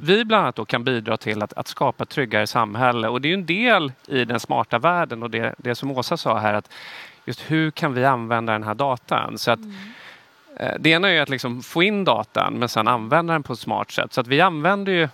vi 0.03 0.25
bland 0.25 0.43
annat 0.43 0.69
kan 0.69 0.85
bidra 0.85 1.17
till 1.17 1.43
att, 1.43 1.53
att 1.53 1.69
skapa 1.69 2.03
ett 2.03 2.09
tryggare 2.09 2.47
samhälle 2.47 3.09
och 3.09 3.21
det 3.21 3.29
är 3.29 3.35
en 3.35 3.47
del 3.47 3.93
i 4.07 4.25
den 4.25 4.41
smarta 4.41 4.79
världen 4.79 5.23
och 5.23 5.31
det, 5.31 5.55
det 5.59 5.75
som 5.75 5.91
Åsa 5.91 6.17
sa 6.17 6.39
här 6.39 6.55
att 6.55 6.73
just 7.25 7.51
hur 7.51 7.71
kan 7.71 7.95
vi 7.95 8.05
använda 8.05 8.53
den 8.53 8.63
här 8.63 8.75
datan? 8.75 9.39
Så 9.39 9.51
att, 9.51 9.59
mm. 9.59 9.75
eh, 10.57 10.75
det 10.79 10.91
ena 10.91 11.09
är 11.09 11.23
att 11.23 11.29
liksom 11.29 11.63
få 11.63 11.83
in 11.83 12.05
datan 12.05 12.55
men 12.55 12.69
sen 12.69 12.89
använda 12.89 13.33
den 13.33 13.43
på 13.43 13.53
ett 13.53 13.59
smart 13.59 13.91
sätt. 13.91 14.13
Så 14.13 14.21
att 14.21 14.27
vi 14.27 14.41
använder 14.41 14.93
ju, 14.93 15.09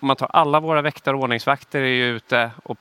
om 0.00 0.06
man 0.08 0.16
tar 0.16 0.30
alla 0.32 0.60
våra 0.60 0.82
väktare 0.82 1.16
och 1.16 1.22
ordningsvakter 1.22 1.80
är 1.80 1.86
ju 1.86 2.16
ute 2.16 2.50
och 2.62 2.78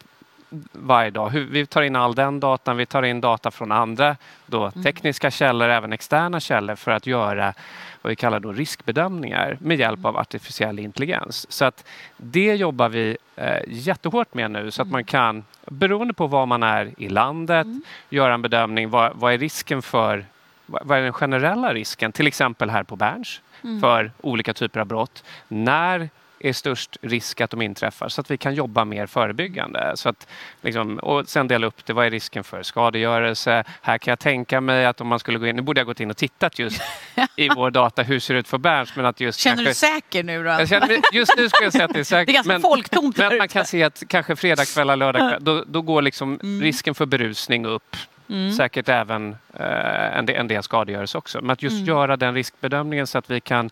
varje 0.71 1.11
dag. 1.11 1.29
Vi 1.29 1.65
tar 1.65 1.81
in 1.81 1.95
all 1.95 2.15
den 2.15 2.39
datan, 2.39 2.77
vi 2.77 2.85
tar 2.85 3.03
in 3.03 3.21
data 3.21 3.51
från 3.51 3.71
andra 3.71 4.15
då, 4.45 4.65
mm. 4.65 4.83
tekniska 4.83 5.31
källor, 5.31 5.69
även 5.69 5.93
externa 5.93 6.39
källor 6.39 6.75
för 6.75 6.91
att 6.91 7.07
göra 7.07 7.53
vad 8.01 8.09
vi 8.09 8.15
kallar 8.15 8.39
då 8.39 8.51
riskbedömningar 8.51 9.57
med 9.61 9.79
hjälp 9.79 10.05
av 10.05 10.17
artificiell 10.17 10.79
intelligens. 10.79 11.51
Så 11.51 11.65
att 11.65 11.85
det 12.17 12.55
jobbar 12.55 12.89
vi 12.89 13.17
eh, 13.35 13.59
jättehårt 13.67 14.33
med 14.33 14.51
nu 14.51 14.71
så 14.71 14.81
att 14.81 14.87
man 14.87 15.03
kan, 15.03 15.43
beroende 15.65 16.13
på 16.13 16.27
var 16.27 16.45
man 16.45 16.63
är 16.63 16.93
i 16.97 17.09
landet, 17.09 17.65
mm. 17.65 17.81
göra 18.09 18.33
en 18.33 18.41
bedömning. 18.41 18.89
Vad, 18.89 19.11
vad 19.15 19.33
är 19.33 19.37
risken 19.37 19.81
för 19.81 20.25
vad 20.65 20.97
är 20.97 21.01
den 21.01 21.13
generella 21.13 21.73
risken, 21.73 22.11
till 22.11 22.27
exempel 22.27 22.69
här 22.69 22.83
på 22.83 22.95
Berns, 22.95 23.41
mm. 23.63 23.81
för 23.81 24.11
olika 24.21 24.53
typer 24.53 24.79
av 24.79 24.85
brott? 24.85 25.23
När 25.47 26.09
är 26.39 26.53
störst 26.53 26.97
risk 27.01 27.41
att 27.41 27.49
de 27.49 27.61
inträffar 27.61 28.09
så 28.09 28.21
att 28.21 28.31
vi 28.31 28.37
kan 28.37 28.55
jobba 28.55 28.85
mer 28.85 29.05
förebyggande. 29.05 29.91
Så 29.95 30.09
att, 30.09 30.27
liksom, 30.61 30.97
och 30.97 31.29
sen 31.29 31.47
dela 31.47 31.67
upp 31.67 31.85
det. 31.85 31.93
Vad 31.93 32.05
är 32.05 32.11
risken 32.11 32.43
för 32.43 32.63
skadegörelse? 32.63 33.63
Här 33.81 33.97
kan 33.97 34.11
jag 34.11 34.19
tänka 34.19 34.61
mig 34.61 34.85
att 34.85 35.01
om 35.01 35.07
man 35.07 35.19
skulle 35.19 35.39
gå 35.39 35.47
in, 35.47 35.55
nu 35.55 35.61
borde 35.61 35.79
jag 35.79 35.85
gått 35.85 35.99
in 35.99 36.09
och 36.09 36.17
tittat 36.17 36.59
just 36.59 36.81
i 37.35 37.49
vår 37.49 37.71
data 37.71 38.03
hur 38.03 38.19
ser 38.19 38.33
det 38.33 38.39
ut 38.39 38.47
för 38.47 38.57
Berns. 38.57 38.95
Men 38.95 39.05
att 39.05 39.19
just 39.19 39.39
känner 39.39 39.55
kanske, 39.65 39.87
du 39.87 39.93
säker 39.93 40.23
nu 40.23 40.43
då? 40.43 40.49
Jag 40.49 40.69
känner, 40.69 40.99
just 41.13 41.37
nu 41.37 41.49
skulle 41.49 41.65
jag 41.65 41.73
säga 41.73 41.85
att 41.85 41.93
det 41.93 41.99
är 41.99 42.03
säkert. 42.03 42.27
Det 42.27 42.31
är 42.31 42.33
ganska 42.33 42.53
men, 42.53 42.61
folktomt 42.61 43.17
Men 43.17 43.37
man 43.37 43.47
kan 43.47 43.65
se 43.65 43.83
att 43.83 44.03
kanske 44.07 44.35
fredagskvällar, 44.35 44.95
lördagskvällar, 44.95 45.39
då, 45.39 45.63
då 45.67 45.81
går 45.81 46.01
liksom 46.01 46.39
mm. 46.43 46.61
risken 46.61 46.95
för 46.95 47.05
berusning 47.05 47.65
upp. 47.65 47.95
Mm. 48.29 48.51
Säkert 48.51 48.89
även 48.89 49.35
eh, 49.53 50.17
en, 50.17 50.25
del, 50.25 50.35
en 50.35 50.47
del 50.47 50.63
skadegörelse 50.63 51.17
också. 51.17 51.41
Men 51.41 51.49
att 51.49 51.63
just 51.63 51.75
mm. 51.75 51.85
göra 51.85 52.17
den 52.17 52.33
riskbedömningen 52.33 53.07
så 53.07 53.17
att 53.17 53.29
vi 53.29 53.39
kan 53.39 53.69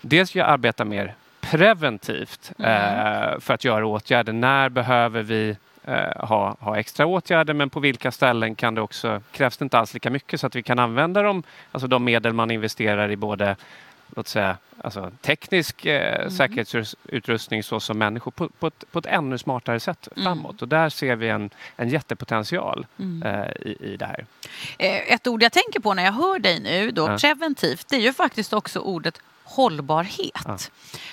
dels 0.00 0.36
arbeta 0.36 0.84
mer 0.84 1.14
preventivt 1.50 2.52
mm. 2.58 2.70
eh, 2.70 3.40
för 3.40 3.54
att 3.54 3.64
göra 3.64 3.86
åtgärder. 3.86 4.32
När 4.32 4.68
behöver 4.68 5.22
vi 5.22 5.56
eh, 5.84 6.26
ha, 6.26 6.56
ha 6.60 6.78
extra 6.78 7.06
åtgärder 7.06 7.54
men 7.54 7.70
på 7.70 7.80
vilka 7.80 8.12
ställen 8.12 8.54
kan 8.54 8.74
det 8.74 8.80
också, 8.80 9.22
krävs 9.32 9.56
det 9.56 9.62
inte 9.62 9.78
alls 9.78 9.94
lika 9.94 10.10
mycket 10.10 10.40
så 10.40 10.46
att 10.46 10.54
vi 10.54 10.62
kan 10.62 10.78
använda 10.78 11.22
dem, 11.22 11.42
alltså 11.72 11.88
de 11.88 12.04
medel 12.04 12.32
man 12.32 12.50
investerar 12.50 13.10
i 13.10 13.16
både 13.16 13.56
låt 14.14 14.28
säga, 14.28 14.56
alltså, 14.80 15.10
teknisk 15.20 15.86
eh, 15.86 16.20
mm. 16.20 16.30
säkerhetsutrustning 16.30 17.62
såsom 17.62 17.98
människor 17.98 18.30
på, 18.30 18.48
på, 18.48 18.66
ett, 18.66 18.84
på 18.92 18.98
ett 18.98 19.06
ännu 19.06 19.38
smartare 19.38 19.80
sätt 19.80 20.08
mm. 20.16 20.24
framåt. 20.24 20.62
Och 20.62 20.68
där 20.68 20.88
ser 20.88 21.16
vi 21.16 21.28
en, 21.28 21.50
en 21.76 21.88
jättepotential 21.88 22.86
mm. 22.98 23.22
eh, 23.22 23.50
i, 23.60 23.76
i 23.80 23.96
det 23.96 24.06
här. 24.06 24.26
Eh, 24.78 25.12
ett 25.12 25.26
ord 25.26 25.42
jag 25.42 25.52
tänker 25.52 25.80
på 25.80 25.94
när 25.94 26.04
jag 26.04 26.12
hör 26.12 26.38
dig 26.38 26.60
nu, 26.60 26.90
då, 26.90 27.08
ja. 27.08 27.18
preventivt, 27.18 27.88
det 27.88 27.96
är 27.96 28.00
ju 28.00 28.12
faktiskt 28.12 28.52
också 28.52 28.80
ordet 28.80 29.20
hållbarhet. 29.46 30.42
Ja. 30.44 30.58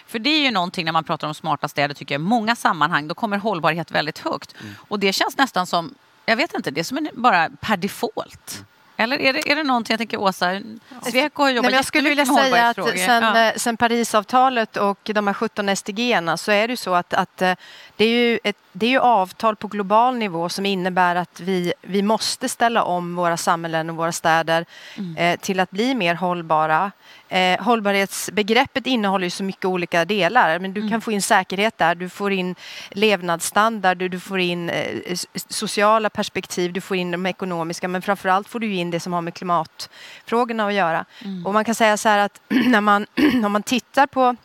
För 0.07 0.19
det 0.19 0.29
är 0.29 0.39
ju 0.39 0.51
någonting 0.51 0.85
när 0.85 0.91
man 0.91 1.03
pratar 1.03 1.27
om 1.27 1.33
smarta 1.33 1.67
städer 1.67 1.95
tycker 1.95 2.15
jag 2.15 2.19
i 2.19 2.23
många 2.23 2.55
sammanhang 2.55 3.07
då 3.07 3.15
kommer 3.15 3.37
hållbarhet 3.37 3.91
väldigt 3.91 4.19
högt. 4.19 4.55
Mm. 4.61 4.73
Och 4.87 4.99
det 4.99 5.13
känns 5.13 5.37
nästan 5.37 5.67
som, 5.67 5.95
jag 6.25 6.35
vet 6.35 6.53
inte, 6.53 6.71
det 6.71 6.79
är 6.79 6.83
som 6.83 6.97
en, 6.97 7.09
bara 7.13 7.49
per 7.61 7.77
default. 7.77 8.55
Mm. 8.55 8.65
Eller 8.97 9.21
är 9.21 9.33
det, 9.33 9.51
är 9.51 9.55
det 9.55 9.63
någonting, 9.63 9.93
jag 9.93 9.99
tänker 9.99 10.19
Åsa, 10.19 10.61
Sweco 11.01 11.43
har 11.43 11.49
jobbat 11.49 11.71
Nej, 11.71 11.77
Jag 11.77 11.85
skulle 11.85 12.09
vilja 12.09 12.25
säga 12.25 12.69
att 12.69 12.75
sen, 12.75 13.23
ja. 13.23 13.47
Eh, 13.47 13.53
sen 13.55 13.77
Parisavtalet 13.77 14.77
och 14.77 14.99
de 15.03 15.27
här 15.27 15.33
17 15.33 15.75
SDG 15.75 16.19
så 16.37 16.51
är 16.51 16.67
det 16.67 16.77
så 16.77 16.93
att, 16.93 17.13
att 17.13 17.41
eh, 17.41 17.55
det, 17.95 18.05
är 18.05 18.09
ju 18.09 18.39
ett, 18.43 18.57
det 18.71 18.85
är 18.85 18.89
ju 18.89 18.99
avtal 18.99 19.55
på 19.55 19.67
global 19.67 20.15
nivå 20.15 20.49
som 20.49 20.65
innebär 20.65 21.15
att 21.15 21.39
vi, 21.39 21.73
vi 21.81 22.01
måste 22.01 22.49
ställa 22.49 22.83
om 22.83 23.15
våra 23.15 23.37
samhällen 23.37 23.89
och 23.89 23.95
våra 23.95 24.11
städer 24.11 24.65
mm. 24.97 25.17
eh, 25.17 25.39
till 25.39 25.59
att 25.59 25.71
bli 25.71 25.95
mer 25.95 26.15
hållbara. 26.15 26.91
Eh, 27.33 27.61
hållbarhetsbegreppet 27.63 28.87
innehåller 28.87 29.25
ju 29.25 29.29
så 29.29 29.43
mycket 29.43 29.65
olika 29.65 30.05
delar. 30.05 30.59
Men 30.59 30.73
du 30.73 30.81
mm. 30.81 30.91
kan 30.91 31.01
få 31.01 31.11
in 31.11 31.21
säkerhet 31.21 31.77
där, 31.77 31.95
du 31.95 32.09
får 32.09 32.31
in 32.31 32.55
levnadsstandard, 32.89 33.97
du, 33.97 34.09
du 34.09 34.19
får 34.19 34.39
in 34.39 34.69
eh, 34.69 35.15
sociala 35.49 36.09
perspektiv, 36.09 36.73
du 36.73 36.81
får 36.81 36.97
in 36.97 37.11
de 37.11 37.25
ekonomiska 37.25 37.87
men 37.87 38.01
framförallt 38.01 38.49
får 38.49 38.59
du 38.59 38.73
in 38.73 38.91
det 38.91 38.99
som 38.99 39.13
har 39.13 39.21
med 39.21 39.33
klimatfrågorna 39.33 40.67
att 40.67 40.73
göra. 40.73 41.05
Mm. 41.25 41.45
Och 41.45 41.53
man 41.53 41.65
kan 41.65 41.75
säga 41.75 41.97
så 41.97 42.09
här 42.09 42.17
att 42.17 42.41
när 42.47 42.81
man, 42.81 43.05
om 43.45 43.51
man 43.51 43.63
tittar 43.63 44.07
på 44.07 44.35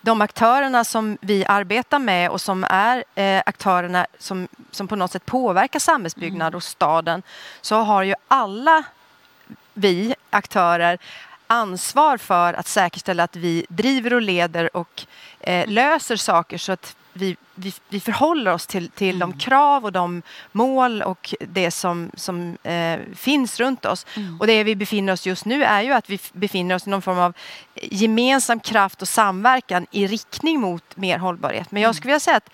de 0.00 0.20
aktörerna 0.20 0.84
som 0.84 1.18
vi 1.20 1.44
arbetar 1.44 1.98
med 1.98 2.30
och 2.30 2.40
som 2.40 2.64
är 2.70 3.04
eh, 3.14 3.42
aktörerna 3.46 4.06
som, 4.18 4.48
som 4.70 4.88
på 4.88 4.96
något 4.96 5.12
sätt 5.12 5.26
påverkar 5.26 5.78
samhällsbyggnad 5.78 6.48
mm. 6.48 6.56
och 6.56 6.62
staden 6.62 7.22
så 7.60 7.76
har 7.76 8.02
ju 8.02 8.14
alla 8.28 8.84
vi 9.74 10.14
aktörer 10.30 10.98
ansvar 11.46 12.16
för 12.16 12.54
att 12.54 12.66
säkerställa 12.66 13.22
att 13.24 13.36
vi 13.36 13.66
driver 13.68 14.14
och 14.14 14.22
leder 14.22 14.76
och 14.76 15.06
eh, 15.40 15.68
löser 15.68 16.16
saker 16.16 16.58
så 16.58 16.72
att 16.72 16.96
vi, 17.16 17.36
vi, 17.54 17.72
vi 17.88 18.00
förhåller 18.00 18.52
oss 18.52 18.66
till, 18.66 18.88
till 18.88 19.16
mm. 19.16 19.30
de 19.30 19.38
krav 19.38 19.84
och 19.84 19.92
de 19.92 20.22
mål 20.52 21.02
och 21.02 21.34
det 21.40 21.70
som, 21.70 22.10
som 22.14 22.58
eh, 22.62 22.98
finns 23.14 23.60
runt 23.60 23.84
oss. 23.84 24.06
Mm. 24.16 24.40
Och 24.40 24.46
det 24.46 24.64
vi 24.64 24.76
befinner 24.76 25.12
oss 25.12 25.26
just 25.26 25.44
nu 25.44 25.64
är 25.64 25.82
ju 25.82 25.92
att 25.92 26.10
vi 26.10 26.18
befinner 26.32 26.74
oss 26.74 26.86
i 26.86 26.90
någon 26.90 27.02
form 27.02 27.18
av 27.18 27.32
gemensam 27.74 28.60
kraft 28.60 29.02
och 29.02 29.08
samverkan 29.08 29.86
i 29.90 30.06
riktning 30.06 30.60
mot 30.60 30.96
mer 30.96 31.18
hållbarhet. 31.18 31.70
Men 31.70 31.82
jag 31.82 31.88
mm. 31.88 31.94
skulle 31.94 32.10
vilja 32.10 32.20
säga 32.20 32.36
att 32.36 32.50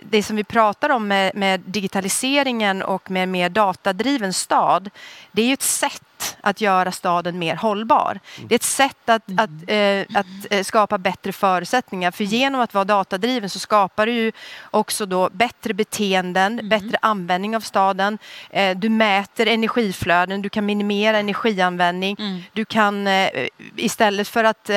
det 0.00 0.22
som 0.22 0.36
vi 0.36 0.44
pratar 0.44 0.90
om 0.90 1.08
med, 1.08 1.34
med, 1.34 1.60
digitaliseringen 1.60 2.82
och 2.82 3.10
med 3.10 3.28
mer 3.28 3.48
datadriven 3.48 4.32
stad, 4.32 4.90
det 5.32 5.42
är 5.42 5.46
ju 5.46 5.52
ett 5.52 5.62
sätt 5.62 6.02
att 6.40 6.60
göra 6.60 6.92
staden 6.92 7.38
mer 7.38 7.56
hållbar. 7.56 8.20
Det 8.36 8.54
är 8.54 8.56
ett 8.56 8.62
sätt 8.62 9.08
att, 9.08 9.28
mm. 9.28 9.44
att, 9.44 9.70
eh, 9.70 10.20
att 10.20 10.26
eh, 10.50 10.62
skapa 10.62 10.98
bättre 10.98 11.32
förutsättningar. 11.32 12.10
För 12.10 12.24
genom 12.24 12.60
att 12.60 12.74
vara 12.74 12.84
datadriven 12.84 13.50
så 13.50 13.58
skapar 13.58 14.06
du 14.06 14.12
ju 14.12 14.32
också 14.70 15.06
då 15.06 15.28
bättre 15.32 15.74
beteenden, 15.74 16.52
mm. 16.52 16.68
bättre 16.68 16.98
användning 17.02 17.56
av 17.56 17.60
staden. 17.60 18.18
Eh, 18.50 18.78
du 18.78 18.88
mäter 18.88 19.46
energiflöden, 19.46 20.42
du 20.42 20.48
kan 20.48 20.66
minimera 20.66 21.18
energianvändning. 21.18 22.16
Mm. 22.18 22.42
Du 22.52 22.64
kan 22.64 23.08
istället 23.76 24.28
för 24.28 24.44
att 24.44 24.70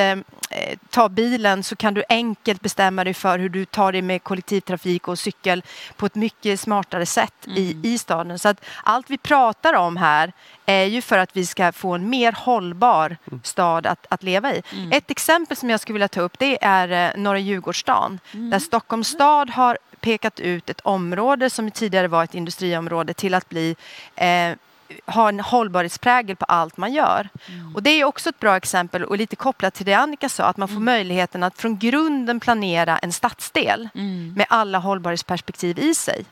ta 0.90 1.08
bilen 1.08 1.62
så 1.62 1.76
kan 1.76 1.94
du 1.94 2.04
enkelt 2.08 2.60
bestämma 2.60 3.04
dig 3.04 3.14
för 3.14 3.38
hur 3.38 3.48
du 3.48 3.64
tar 3.64 3.92
dig 3.92 4.02
med 4.02 4.22
kollektivtrafik 4.22 5.08
och 5.08 5.18
cykel 5.18 5.62
på 5.96 6.06
ett 6.06 6.14
mycket 6.14 6.60
smartare 6.60 7.06
sätt 7.06 7.46
mm. 7.46 7.58
i, 7.58 7.80
i 7.82 7.98
staden. 7.98 8.38
Så 8.38 8.48
att 8.48 8.64
allt 8.84 9.10
vi 9.10 9.18
pratar 9.18 9.74
om 9.74 9.96
här 9.96 10.32
är 10.66 10.84
ju 10.84 11.02
för 11.02 11.18
att 11.18 11.31
vi 11.32 11.46
ska 11.46 11.72
få 11.72 11.94
en 11.94 12.10
mer 12.10 12.32
hållbar 12.32 13.16
mm. 13.30 13.40
stad 13.44 13.86
att, 13.86 14.06
att 14.10 14.22
leva 14.22 14.54
i. 14.54 14.62
Mm. 14.72 14.92
Ett 14.92 15.10
exempel 15.10 15.56
som 15.56 15.70
jag 15.70 15.80
skulle 15.80 15.94
vilja 15.94 16.08
ta 16.08 16.20
upp 16.20 16.38
det 16.38 16.64
är 16.64 17.14
eh, 17.16 17.20
Norra 17.20 17.38
Djurgårdsstaden 17.38 18.20
mm. 18.34 18.50
där 18.50 18.58
Stockholms 18.58 19.08
stad 19.08 19.50
har 19.50 19.78
pekat 20.00 20.40
ut 20.40 20.70
ett 20.70 20.80
område 20.80 21.50
som 21.50 21.70
tidigare 21.70 22.08
var 22.08 22.24
ett 22.24 22.34
industriområde 22.34 23.14
till 23.14 23.34
att 23.34 23.48
bli 23.48 23.76
eh, 24.14 24.52
ha 25.06 25.28
en 25.28 25.40
hållbarhetsprägel 25.40 26.36
på 26.36 26.44
allt 26.44 26.76
man 26.76 26.92
gör. 26.92 27.28
Mm. 27.48 27.74
Och 27.74 27.82
det 27.82 27.90
är 27.90 28.04
också 28.04 28.28
ett 28.28 28.40
bra 28.40 28.56
exempel 28.56 29.04
och 29.04 29.16
lite 29.16 29.36
kopplat 29.36 29.74
till 29.74 29.86
det 29.86 29.94
Annika 29.94 30.28
sa, 30.28 30.44
att 30.44 30.56
man 30.56 30.68
får 30.68 30.76
mm. 30.76 30.84
möjligheten 30.84 31.42
att 31.42 31.58
från 31.58 31.78
grunden 31.78 32.40
planera 32.40 32.98
en 32.98 33.12
stadsdel 33.12 33.88
mm. 33.94 34.34
med 34.36 34.46
alla 34.48 34.78
hållbarhetsperspektiv 34.78 35.78
i 35.78 35.94
sig. 35.94 36.24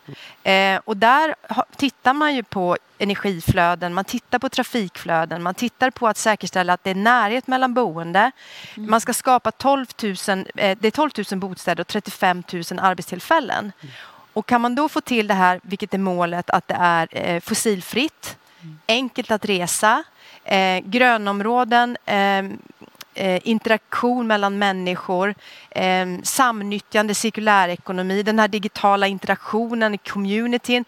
Eh, 0.42 0.80
och 0.84 0.96
där 0.96 1.34
tittar 1.76 2.14
man 2.14 2.34
ju 2.34 2.42
på 2.42 2.76
energiflöden, 2.98 3.94
man 3.94 4.04
tittar 4.04 4.38
på 4.38 4.48
trafikflöden, 4.48 5.42
man 5.42 5.54
tittar 5.54 5.90
på 5.90 6.08
att 6.08 6.16
säkerställa 6.16 6.72
att 6.72 6.84
det 6.84 6.90
är 6.90 6.94
närhet 6.94 7.46
mellan 7.46 7.74
boende. 7.74 8.30
Mm. 8.76 8.90
Man 8.90 9.00
ska 9.00 9.12
skapa 9.12 9.50
12 9.50 9.86
000, 10.02 10.14
eh, 10.56 10.78
det 10.80 10.86
är 10.86 10.90
12 10.90 11.10
000 11.30 11.40
bostäder 11.40 11.80
och 11.80 11.86
35 11.86 12.42
000 12.52 12.62
arbetstillfällen. 12.78 13.72
Mm. 13.80 13.94
Och 14.32 14.46
kan 14.46 14.60
man 14.60 14.74
då 14.74 14.88
få 14.88 15.00
till 15.00 15.26
det 15.26 15.34
här, 15.34 15.60
vilket 15.62 15.94
är 15.94 15.98
målet, 15.98 16.50
att 16.50 16.68
det 16.68 16.76
är 16.78 17.08
eh, 17.10 17.40
fossilfritt, 17.40 18.36
enkelt 18.88 19.30
att 19.30 19.44
resa, 19.44 20.04
eh, 20.44 20.78
grönområden, 20.84 21.96
ehm, 22.06 22.58
eh, 23.14 23.48
interaktion 23.48 24.26
mellan 24.26 24.58
människor, 24.58 25.34
eh, 25.70 26.06
samnyttjande, 26.22 27.14
cirkulärekonomi, 27.14 28.22
den 28.22 28.38
här 28.38 28.48
digitala 28.48 29.06
interaktionen 29.06 29.98
communityn. 29.98 30.84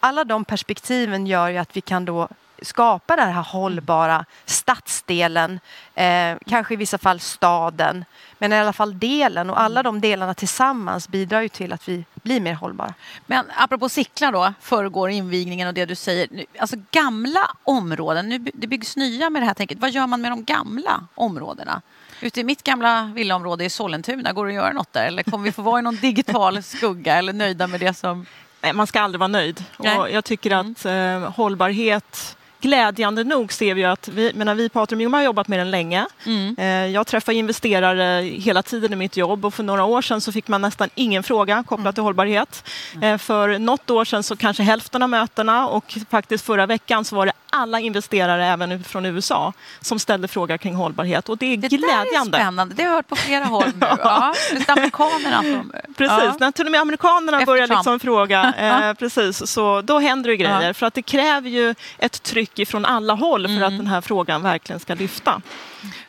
Alla 0.00 0.24
de 0.24 0.44
perspektiven 0.44 1.26
gör 1.26 1.48
ju 1.48 1.58
att 1.58 1.76
vi 1.76 1.80
kan 1.80 2.04
då 2.04 2.28
skapa 2.64 3.16
den 3.16 3.32
här 3.32 3.42
hållbara 3.42 4.24
stadsdelen, 4.44 5.60
eh, 5.94 6.36
kanske 6.46 6.74
i 6.74 6.76
vissa 6.76 6.98
fall 6.98 7.20
staden, 7.20 8.04
men 8.38 8.52
i 8.52 8.56
alla 8.56 8.72
fall 8.72 8.98
delen 8.98 9.50
och 9.50 9.60
alla 9.60 9.82
de 9.82 10.00
delarna 10.00 10.34
tillsammans 10.34 11.08
bidrar 11.08 11.40
ju 11.40 11.48
till 11.48 11.72
att 11.72 11.88
vi 11.88 12.04
blir 12.14 12.40
mer 12.40 12.54
hållbara. 12.54 12.94
Men 13.26 13.44
apropå 13.56 13.88
cyklar 13.88 14.32
då, 14.32 14.52
föregår 14.60 15.10
invigningen 15.10 15.68
och 15.68 15.74
det 15.74 15.84
du 15.84 15.94
säger, 15.94 16.28
alltså 16.58 16.76
gamla 16.90 17.50
områden, 17.64 18.28
nu 18.28 18.38
det 18.38 18.66
byggs 18.66 18.96
nya 18.96 19.30
med 19.30 19.42
det 19.42 19.46
här 19.46 19.54
tänket, 19.54 19.78
vad 19.78 19.90
gör 19.90 20.06
man 20.06 20.20
med 20.20 20.32
de 20.32 20.44
gamla 20.44 21.06
områdena? 21.14 21.82
Ute 22.20 22.40
i 22.40 22.44
mitt 22.44 22.62
gamla 22.62 23.10
villaområde 23.14 23.64
i 23.64 23.70
Sollentuna, 23.70 24.32
går 24.32 24.46
det 24.46 24.50
att 24.50 24.54
göra 24.54 24.72
något 24.72 24.92
där? 24.92 25.06
Eller 25.06 25.22
kommer 25.22 25.44
vi 25.44 25.52
få 25.52 25.62
vara 25.62 25.78
i 25.78 25.82
någon 25.82 25.96
digital 25.96 26.62
skugga 26.62 27.16
eller 27.16 27.32
nöjda 27.32 27.66
med 27.66 27.80
det 27.80 27.94
som... 27.94 28.26
Nej, 28.60 28.72
man 28.72 28.86
ska 28.86 29.00
aldrig 29.00 29.18
vara 29.18 29.28
nöjd. 29.28 29.64
Och 29.76 29.86
jag 29.86 30.24
tycker 30.24 30.50
mm. 30.50 30.72
att 30.72 30.84
eh, 30.84 31.32
hållbarhet 31.32 32.36
glädjande 32.64 33.24
nog 33.24 33.52
ser 33.52 33.74
vi 33.74 33.84
att 33.84 34.08
vi, 34.08 34.32
menar, 34.34 34.54
vi 34.54 34.68
på 34.68 34.80
Atrium 34.80 35.00
Ljungberg 35.00 35.20
har 35.20 35.24
jobbat 35.24 35.48
med 35.48 35.58
den 35.58 35.70
länge. 35.70 36.06
Mm. 36.26 36.56
Eh, 36.58 36.66
jag 36.66 37.06
träffar 37.06 37.32
investerare 37.32 38.22
hela 38.22 38.62
tiden 38.62 38.92
i 38.92 38.96
mitt 38.96 39.16
jobb 39.16 39.44
och 39.44 39.54
för 39.54 39.62
några 39.62 39.84
år 39.84 40.02
sedan 40.02 40.20
så 40.20 40.32
fick 40.32 40.48
man 40.48 40.60
nästan 40.60 40.88
ingen 40.94 41.22
fråga 41.22 41.64
kopplat 41.66 41.84
mm. 41.84 41.92
till 41.92 42.02
hållbarhet. 42.02 42.64
Mm. 42.94 43.18
För 43.18 43.58
något 43.58 43.90
år 43.90 44.04
sedan 44.04 44.22
så 44.22 44.36
kanske 44.36 44.62
hälften 44.62 45.02
av 45.02 45.08
mötena 45.08 45.68
och 45.68 45.98
faktiskt 46.10 46.44
förra 46.44 46.66
veckan 46.66 47.04
så 47.04 47.16
var 47.16 47.26
det 47.26 47.32
alla 47.54 47.80
investerare, 47.80 48.46
även 48.46 48.84
från 48.84 49.06
USA, 49.06 49.52
som 49.80 49.98
ställde 49.98 50.28
frågor 50.28 50.56
kring 50.56 50.74
hållbarhet. 50.74 51.28
Och 51.28 51.38
det 51.38 51.46
är 51.46 51.56
det 51.56 51.68
glädjande. 51.68 52.38
Det 52.38 52.42
är 52.42 52.44
spännande. 52.44 52.74
Det 52.74 52.82
har 52.82 52.90
jag 52.90 52.96
hört 52.96 53.08
på 53.08 53.16
flera 53.16 53.44
håll 53.44 53.72
nu. 53.74 53.86
ja. 53.98 54.34
Just 54.52 54.70
amerikanerna. 54.70 55.42
Som, 55.42 55.72
precis, 55.96 56.18
ja. 56.18 56.36
när 56.40 56.50
till 56.50 56.66
och 56.66 56.72
med 56.72 56.80
amerikanerna 56.80 57.38
Efter 57.38 57.46
börjar 57.46 57.66
liksom 57.66 58.00
fråga, 58.00 58.54
eh, 58.58 58.94
precis, 58.94 59.46
så 59.46 59.80
då 59.80 59.98
händer 59.98 60.30
det 60.30 60.36
grejer. 60.36 60.66
Ja. 60.66 60.74
För 60.74 60.86
att 60.86 60.94
det 60.94 61.02
kräver 61.02 61.50
ju 61.50 61.74
ett 61.98 62.22
tryck 62.22 62.68
från 62.68 62.84
alla 62.84 63.14
håll 63.14 63.46
för 63.46 63.54
mm. 63.54 63.62
att 63.62 63.78
den 63.78 63.86
här 63.86 64.00
frågan 64.00 64.42
verkligen 64.42 64.80
ska 64.80 64.94
lyfta. 64.94 65.42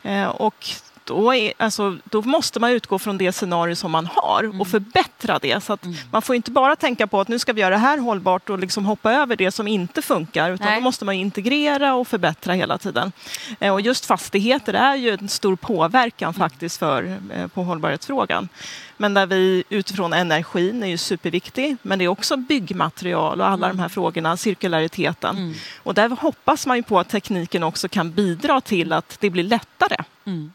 Eh, 0.02 0.26
och 0.26 0.66
då, 1.06 1.34
är, 1.34 1.52
alltså, 1.56 1.98
då 2.04 2.22
måste 2.22 2.60
man 2.60 2.70
utgå 2.70 2.98
från 2.98 3.18
det 3.18 3.32
scenario 3.32 3.74
som 3.76 3.90
man 3.90 4.06
har 4.06 4.44
mm. 4.44 4.60
och 4.60 4.68
förbättra 4.68 5.38
det. 5.38 5.64
Så 5.64 5.72
att 5.72 5.84
mm. 5.84 5.96
Man 6.10 6.22
får 6.22 6.36
inte 6.36 6.50
bara 6.50 6.76
tänka 6.76 7.06
på 7.06 7.20
att 7.20 7.28
nu 7.28 7.38
ska 7.38 7.52
vi 7.52 7.60
göra 7.60 7.70
det 7.70 7.80
här 7.80 7.98
hållbart 7.98 8.50
och 8.50 8.58
liksom 8.58 8.84
hoppa 8.84 9.12
över 9.12 9.36
det 9.36 9.50
som 9.50 9.68
inte 9.68 10.02
funkar. 10.02 10.50
Utan 10.50 10.66
Nej. 10.66 10.76
då 10.76 10.82
måste 10.82 11.04
man 11.04 11.14
integrera 11.14 11.94
och 11.94 12.08
förbättra 12.08 12.52
hela 12.52 12.78
tiden. 12.78 13.12
Eh, 13.60 13.72
och 13.72 13.80
just 13.80 14.06
fastigheter 14.06 14.74
är 14.74 14.96
ju 14.96 15.10
en 15.10 15.28
stor 15.28 15.56
påverkan 15.56 16.34
mm. 16.34 16.48
faktiskt 16.48 16.78
för, 16.78 17.18
eh, 17.34 17.46
på 17.46 17.62
hållbarhetsfrågan. 17.62 18.48
Men 18.96 19.14
där 19.14 19.26
vi 19.26 19.64
utifrån 19.68 20.12
energin 20.12 20.82
är 20.82 20.86
ju 20.86 20.98
superviktig. 20.98 21.76
Men 21.82 21.98
det 21.98 22.04
är 22.04 22.08
också 22.08 22.36
byggmaterial 22.36 23.40
och 23.40 23.48
alla 23.48 23.66
mm. 23.66 23.76
de 23.76 23.82
här 23.82 23.88
frågorna, 23.88 24.36
cirkulariteten. 24.36 25.36
Mm. 25.36 25.54
Och 25.82 25.94
där 25.94 26.08
hoppas 26.08 26.66
man 26.66 26.76
ju 26.76 26.82
på 26.82 26.98
att 26.98 27.08
tekniken 27.08 27.62
också 27.62 27.88
kan 27.88 28.12
bidra 28.12 28.60
till 28.60 28.92
att 28.92 29.16
det 29.20 29.30
blir 29.30 29.44
lättare. 29.44 29.96
Mm. 30.26 30.52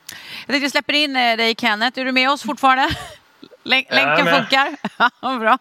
Jag 0.47 0.53
tänkte 0.53 0.69
släpper 0.69 0.93
in 0.93 1.15
eh, 1.15 1.37
dig 1.37 1.55
Kenneth. 1.57 1.99
Är 1.99 2.05
du 2.05 2.11
med 2.11 2.29
oss 2.29 2.43
fortfarande? 2.43 2.95
Länken 3.63 4.25
funkar? 4.25 4.75
Ja, 5.21 5.37
bra. 5.37 5.57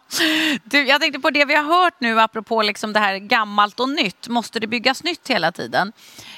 Du, 0.63 0.87
jag 0.87 1.01
tänkte 1.01 1.19
på 1.19 1.29
det 1.29 1.45
vi 1.45 1.55
har 1.55 1.63
hört 1.63 1.93
nu 1.99 2.19
apropå 2.19 2.61
liksom 2.61 2.93
det 2.93 2.99
här 2.99 3.17
gammalt 3.17 3.79
och 3.79 3.89
nytt. 3.89 4.27
Måste 4.27 4.59
det 4.59 4.67
byggas 4.67 5.03
nytt 5.03 5.27
hela 5.27 5.51
tiden? 5.51 5.93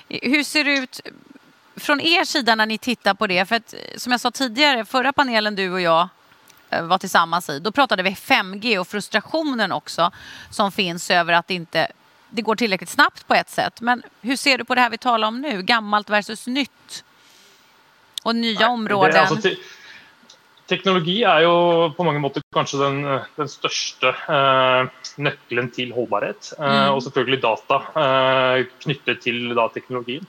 Hur 0.10 0.44
ser 0.44 0.64
det 0.64 0.78
ut 0.78 1.02
från 1.76 2.02
er 2.02 2.26
sida 2.26 2.56
när 2.56 2.66
ni 2.66 2.78
tittar 2.78 3.14
på 3.14 3.28
det? 3.28 3.46
För 3.46 3.56
att, 3.56 3.74
som 3.98 4.12
jag 4.12 4.22
sa 4.22 4.32
tidigare, 4.32 4.86
förra 4.86 5.14
panelen 5.14 5.56
du 5.56 5.72
och 5.72 5.82
jag 5.82 6.10
eh, 6.70 6.84
var 6.84 6.98
tillsammans 6.98 7.50
i, 7.50 7.60
då 7.60 7.72
pratade 7.72 8.04
vi 8.04 8.10
5G 8.10 8.78
och 8.78 8.88
frustrationen 8.88 9.72
också 9.72 10.12
som 10.50 10.72
finns 10.72 11.12
över 11.12 11.34
att 11.34 11.48
det 11.48 11.54
inte 11.54 11.88
det 12.30 12.42
går 12.42 12.56
tillräckligt 12.56 12.90
snabbt 12.90 13.28
på 13.28 13.34
ett 13.34 13.50
sätt. 13.50 13.82
Men 13.82 14.04
hur 14.22 14.36
ser 14.36 14.58
du 14.58 14.66
på 14.66 14.76
det 14.76 14.82
här 14.82 14.90
vi 14.90 14.98
talar 14.98 15.28
om 15.28 15.42
nu, 15.42 15.62
gammalt 15.62 16.10
versus 16.10 16.48
nytt? 16.48 17.04
Och 18.24 18.36
nya 18.36 18.60
Nej, 18.60 18.68
områden? 18.68 19.18
alltså, 19.18 19.36
te 19.36 19.56
teknologi 20.68 21.24
är 21.24 21.40
ju 21.40 21.90
på 21.94 22.04
många 22.04 22.20
måter 22.20 22.42
kanske 22.54 22.78
den, 22.78 23.20
den 23.36 23.50
största 23.50 24.10
eh, 24.10 24.88
nøkkelen 25.16 25.70
til 25.76 25.92
holdbarhet. 25.94 26.54
Eh, 26.60 26.66
mm. 26.66 26.94
Og 26.96 27.04
selvfølgelig 27.04 27.42
data 27.44 27.82
eh, 28.04 28.66
knyttet 28.86 29.22
til 29.26 29.52
da, 29.58 29.68
teknologien. 29.74 30.26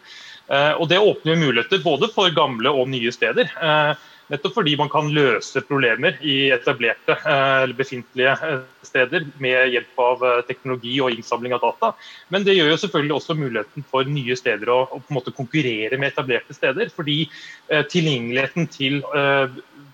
Eh, 0.49 0.73
og 0.73 0.89
det 0.91 0.99
åpner 0.99 1.35
jo 1.35 1.47
muligheter 1.47 1.85
både 1.85 2.11
for 2.13 2.35
gamle 2.35 2.73
og 2.75 2.91
nye 2.93 3.13
steder. 3.15 3.55
Eh, 3.55 3.95
Nettopp 4.33 4.55
fordi 4.57 4.73
man 4.81 4.89
kan 4.89 5.11
løse 5.13 5.61
problemer 5.69 6.17
i 6.25 6.49
etablerte 6.55 7.13
eh, 7.13 7.65
eller 7.65 7.77
befintlige 7.77 8.33
eh, 8.33 8.63
steder 8.87 9.27
med 9.43 9.75
hjelp 9.75 10.01
av 10.01 10.25
eh, 10.25 10.39
teknologi 10.49 10.95
og 11.05 11.13
innsamling 11.13 11.53
av 11.57 11.61
data. 11.67 11.91
Men 12.33 12.47
det 12.47 12.57
gjør 12.57 12.73
jo 12.73 12.79
selvfølgelig 12.87 13.17
også 13.19 13.37
muligheten 13.37 13.85
for 13.91 14.09
nye 14.09 14.39
steder 14.41 14.73
å, 14.73 14.79
å 14.89 15.03
på 15.03 15.13
en 15.13 15.19
måte 15.19 15.35
konkurrere 15.37 16.01
med 16.01 16.15
etablerte 16.15 16.57
steder. 16.57 16.89
Fordi 16.95 17.27
tilgjengeligheten 17.93 18.67
til 18.73 18.99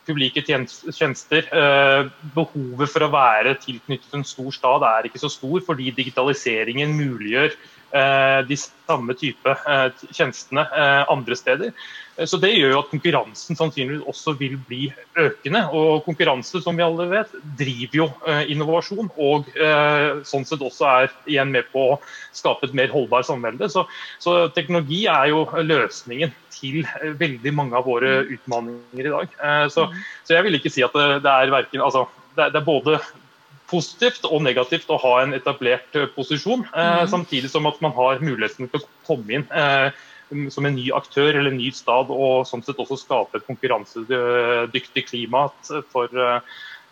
publike 0.06 0.42
tjenester, 0.42 1.46
behovet 2.34 2.90
for 2.90 3.06
å 3.06 3.10
være 3.12 3.54
tilknyttet 3.62 4.16
en 4.16 4.26
stor 4.26 4.50
stad 4.54 4.86
er 4.86 5.06
ikke 5.08 5.22
så 5.22 5.30
stor, 5.32 5.60
fordi 5.66 5.90
digitaliseringen 5.94 6.94
muliggjør 6.98 7.54
de 7.90 8.56
samme 8.60 9.14
type 9.18 9.54
tjenestene 10.14 10.62
andre 11.10 11.36
steder. 11.38 11.72
Eh, 12.20 12.26
så 12.26 12.36
Det 12.36 12.52
gjør 12.52 12.74
jo 12.74 12.80
at 12.82 12.90
konkurransen 12.92 13.58
sannsynligvis 13.58 14.06
også 14.08 14.34
vil 14.38 14.56
bli 14.68 14.90
økende. 15.18 15.64
Og 15.76 16.04
konkurranse 16.04 16.62
som 16.62 16.76
vi 16.76 16.84
alle 16.84 17.08
vet, 17.10 17.32
driver 17.58 17.96
jo 18.02 18.08
eh, 18.28 18.44
innovasjon, 18.52 19.10
og 19.16 19.48
eh, 19.56 20.20
sånn 20.28 20.46
sett 20.48 20.64
også 20.64 20.88
er 20.90 21.10
igjen 21.30 21.52
med 21.54 21.70
på 21.72 21.86
å 21.94 21.98
skape 22.36 22.68
et 22.68 22.76
mer 22.76 22.92
holdbart 22.92 23.28
samvelde. 23.28 23.70
Så, 23.72 23.86
så 24.22 24.36
teknologi 24.56 25.04
er 25.10 25.32
jo 25.32 25.44
løsningen 25.64 26.34
til 26.54 26.84
veldig 27.20 27.52
mange 27.56 27.78
av 27.78 27.86
våre 27.88 28.20
utfordringer 28.26 29.06
i 29.06 29.12
dag. 29.14 29.36
Så, 29.72 29.86
så, 30.26 30.34
jeg 30.34 30.44
vil 30.44 30.58
ikke 30.58 30.72
si 30.72 30.82
at 30.84 30.94
det, 30.96 31.22
det 31.24 31.30
er 31.30 31.52
verken 31.54 31.84
altså, 31.84 32.04
det 32.36 32.50
er 32.52 32.66
både 32.66 32.98
positivt 33.70 34.26
og 34.28 34.42
negativt 34.44 34.90
å 34.90 34.98
ha 35.00 35.16
en 35.22 35.34
etablert 35.36 35.94
posisjon, 36.16 36.66
mm. 36.74 37.08
samtidig 37.12 37.52
som 37.52 37.68
at 37.70 37.80
man 37.84 37.94
har 37.96 38.22
muligheten 38.24 38.70
til 38.70 38.82
å 38.82 38.88
komme 39.06 39.38
inn 39.38 39.46
eh, 39.54 39.90
som 40.50 40.66
en 40.66 40.76
ny 40.76 40.88
aktør 40.94 41.32
eller 41.32 41.50
en 41.50 41.58
ny 41.58 41.70
stad, 41.74 42.10
og 42.10 42.46
sånn 42.46 42.62
sett 42.66 42.78
också 42.78 42.98
skapa 43.00 43.38
ett 43.38 43.46
konkurrensdyktigt 43.46 45.10
klimat 45.10 45.70
för, 45.92 46.40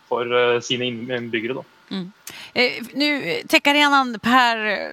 för 0.09 0.59
sina 0.59 0.85
inbyggare. 0.85 1.63
Mm. 1.91 2.11
Eh, 2.53 2.71
nu, 2.93 3.41
techarenan 3.47 4.19
per, 4.19 4.87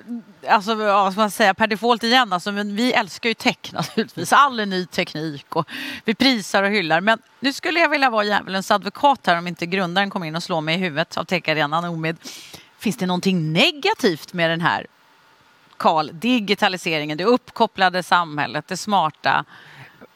alltså, 0.48 0.74
ska 1.10 1.20
man 1.20 1.30
säga, 1.30 1.54
per 1.54 1.66
default 1.66 2.02
igen, 2.02 2.32
alltså, 2.32 2.52
men 2.52 2.76
vi 2.76 2.92
älskar 2.92 3.28
ju 3.28 3.34
tech 3.34 3.58
naturligtvis, 3.72 4.32
all 4.32 4.66
ny 4.66 4.86
teknik 4.86 5.56
och 5.56 5.68
vi 6.04 6.14
prisar 6.14 6.62
och 6.62 6.70
hyllar. 6.70 7.00
Men 7.00 7.18
nu 7.40 7.52
skulle 7.52 7.80
jag 7.80 7.88
vilja 7.88 8.10
vara 8.10 8.24
djävulens 8.24 8.70
advokat 8.70 9.26
här 9.26 9.38
om 9.38 9.46
inte 9.46 9.66
grundaren 9.66 10.10
kommer 10.10 10.26
in 10.26 10.36
och 10.36 10.42
slår 10.42 10.60
mig 10.60 10.74
i 10.74 10.78
huvudet 10.78 11.16
av 11.16 11.24
techarenan 11.24 11.84
Omid. 11.84 12.16
Finns 12.78 12.96
det 12.96 13.06
någonting 13.06 13.52
negativt 13.52 14.32
med 14.32 14.50
den 14.50 14.60
här 14.60 14.86
Karl, 15.76 16.10
digitaliseringen, 16.12 17.18
det 17.18 17.24
uppkopplade 17.24 18.02
samhället, 18.02 18.68
det 18.68 18.76
smarta. 18.76 19.44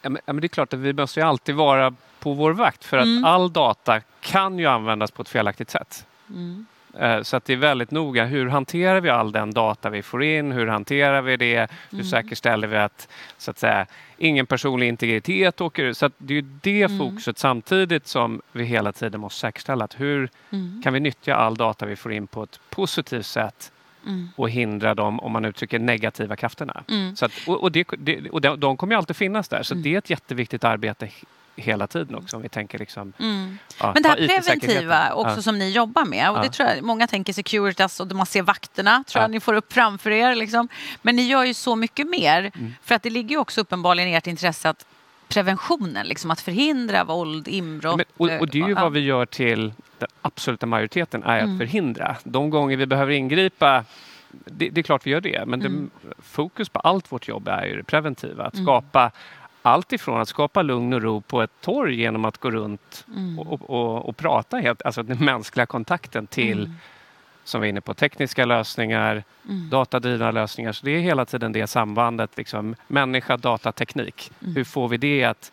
Ja, 0.01 0.09
men, 0.09 0.41
det 0.41 0.45
är 0.45 0.47
klart 0.47 0.73
att 0.73 0.79
vi 0.79 0.93
måste 0.93 1.19
ju 1.19 1.25
alltid 1.25 1.55
vara 1.55 1.93
på 2.19 2.33
vår 2.33 2.51
vakt 2.51 2.85
för 2.85 2.97
att 2.97 3.05
mm. 3.05 3.25
all 3.25 3.53
data 3.53 3.99
kan 4.21 4.59
ju 4.59 4.65
användas 4.65 5.11
på 5.11 5.21
ett 5.21 5.29
felaktigt 5.29 5.69
sätt. 5.69 6.05
Mm. 6.29 6.65
Eh, 6.99 7.21
så 7.21 7.37
att 7.37 7.45
det 7.45 7.53
är 7.53 7.57
väldigt 7.57 7.91
noga. 7.91 8.25
Hur 8.25 8.47
hanterar 8.47 9.01
vi 9.01 9.09
all 9.09 9.31
den 9.31 9.51
data 9.51 9.89
vi 9.89 10.01
får 10.01 10.23
in? 10.23 10.51
Hur 10.51 10.67
hanterar 10.67 11.21
vi 11.21 11.37
det? 11.37 11.71
Hur 11.89 11.99
mm. 11.99 12.05
säkerställer 12.05 12.67
vi 12.67 12.77
att, 12.77 13.07
så 13.37 13.51
att 13.51 13.57
säga, 13.57 13.85
ingen 14.17 14.45
personlig 14.45 14.87
integritet 14.87 15.61
åker 15.61 15.93
Så 15.93 16.05
att 16.05 16.13
det 16.17 16.37
är 16.37 16.45
det 16.61 16.83
mm. 16.83 16.97
fokuset 16.97 17.37
samtidigt 17.37 18.07
som 18.07 18.41
vi 18.51 18.63
hela 18.63 18.91
tiden 18.91 19.21
måste 19.21 19.39
säkerställa 19.39 19.85
att 19.85 19.99
hur 19.99 20.29
mm. 20.49 20.81
kan 20.83 20.93
vi 20.93 20.99
nyttja 20.99 21.35
all 21.35 21.55
data 21.55 21.85
vi 21.85 21.95
får 21.95 22.13
in 22.13 22.27
på 22.27 22.43
ett 22.43 22.59
positivt 22.69 23.25
sätt 23.25 23.71
mm. 24.05 24.29
och 24.35 24.49
hindra 24.49 24.95
de, 24.95 25.19
om 25.19 25.31
man 25.31 25.45
uttrycker 25.45 25.79
negativa 25.79 26.35
krafterna. 26.35 26.83
Mm. 26.89 27.15
Så 27.15 27.25
att, 27.25 27.31
och, 27.47 27.63
och, 27.63 27.71
det, 27.71 27.87
det, 27.97 28.29
och 28.29 28.41
de, 28.41 28.59
de 28.59 28.77
kommer 28.77 28.93
ju 28.93 28.97
alltid 28.97 29.15
finnas 29.15 29.47
där, 29.47 29.63
så 29.63 29.73
mm. 29.73 29.83
det 29.83 29.93
är 29.93 29.97
ett 29.97 30.09
jätteviktigt 30.09 30.63
arbete 30.63 31.09
hela 31.55 31.87
tiden 31.87 32.15
också 32.15 32.35
om 32.35 32.41
vi 32.41 32.49
tänker 32.49 32.79
liksom... 32.79 33.13
Mm. 33.19 33.57
Ja, 33.79 33.91
Men 33.93 34.03
det 34.03 34.09
här 34.09 34.27
preventiva 34.27 35.13
också 35.13 35.35
ja. 35.35 35.41
som 35.41 35.59
ni 35.59 35.71
jobbar 35.71 36.05
med 36.05 36.31
och 36.31 36.41
det 36.41 36.49
tror 36.49 36.69
jag 36.69 36.83
många 36.83 37.07
tänker 37.07 37.33
Securitas 37.33 37.99
och 37.99 38.15
man 38.15 38.25
ser 38.25 38.41
vakterna 38.41 39.03
tror 39.07 39.21
jag 39.21 39.31
ni 39.31 39.39
får 39.39 39.53
upp 39.53 39.73
framför 39.73 40.11
er 40.11 40.35
liksom. 40.35 40.67
Men 41.01 41.15
ni 41.15 41.27
gör 41.27 41.43
ju 41.43 41.53
så 41.53 41.75
mycket 41.75 42.07
mer 42.07 42.51
mm. 42.55 42.73
för 42.83 42.95
att 42.95 43.03
det 43.03 43.09
ligger 43.09 43.29
ju 43.29 43.37
också 43.37 43.61
uppenbarligen 43.61 44.09
i 44.09 44.13
ert 44.13 44.27
intresse 44.27 44.69
att 44.69 44.85
preventionen, 45.27 46.07
liksom 46.07 46.31
att 46.31 46.41
förhindra 46.41 47.03
våld, 47.03 47.47
inbrott. 47.47 47.97
Men, 47.97 48.05
och, 48.17 48.41
och, 48.41 48.47
det 48.47 48.61
är 48.61 48.67
ju 48.67 48.73
vad 48.73 48.91
vi 48.91 48.99
gör 48.99 49.25
till 49.25 49.73
den 49.97 50.09
absoluta 50.21 50.65
majoriteten, 50.65 51.23
är 51.23 51.39
mm. 51.39 51.51
att 51.51 51.57
förhindra. 51.57 52.15
De 52.23 52.49
gånger 52.49 52.77
vi 52.77 52.85
behöver 52.85 53.13
ingripa 53.13 53.85
det, 54.31 54.69
det 54.69 54.81
är 54.81 54.83
klart 54.83 55.05
vi 55.05 55.11
gör 55.11 55.21
det, 55.21 55.43
men 55.45 55.61
mm. 55.61 55.91
det, 56.01 56.13
fokus 56.23 56.69
på 56.69 56.79
allt 56.79 57.11
vårt 57.11 57.27
jobb 57.27 57.47
är 57.47 57.65
ju 57.65 57.75
det 57.75 57.83
preventiva. 57.83 58.45
Att 58.45 58.53
mm. 58.53 58.65
skapa 58.65 59.11
allt 59.61 59.93
ifrån 59.93 60.21
att 60.21 60.27
skapa 60.27 60.61
lugn 60.61 60.93
och 60.93 61.01
ro 61.01 61.21
på 61.21 61.41
ett 61.41 61.61
torg 61.61 61.95
genom 61.95 62.25
att 62.25 62.37
gå 62.37 62.51
runt 62.51 63.05
mm. 63.07 63.39
och, 63.39 63.69
och, 63.69 64.09
och, 64.09 64.17
prata, 64.17 64.57
helt, 64.57 64.81
alltså 64.81 65.03
den 65.03 65.25
mänskliga 65.25 65.65
kontakten 65.65 66.27
till 66.27 66.59
mm 66.59 66.75
som 67.43 67.61
vi 67.61 67.67
är 67.67 67.69
inne 67.69 67.81
på, 67.81 67.93
tekniska 67.93 68.45
lösningar, 68.45 69.23
mm. 69.49 69.69
datadrivna 69.69 70.31
lösningar. 70.31 70.71
Så 70.71 70.85
det 70.85 70.91
är 70.91 70.99
hela 70.99 71.25
tiden 71.25 71.51
det 71.51 71.67
sambandet, 71.67 72.37
liksom, 72.37 72.75
människa, 72.87 73.37
data, 73.37 73.71
teknik. 73.71 74.31
Mm. 74.41 74.55
Hur 74.55 74.63
får 74.63 74.87
vi 74.87 74.97
det 74.97 75.23
att 75.23 75.51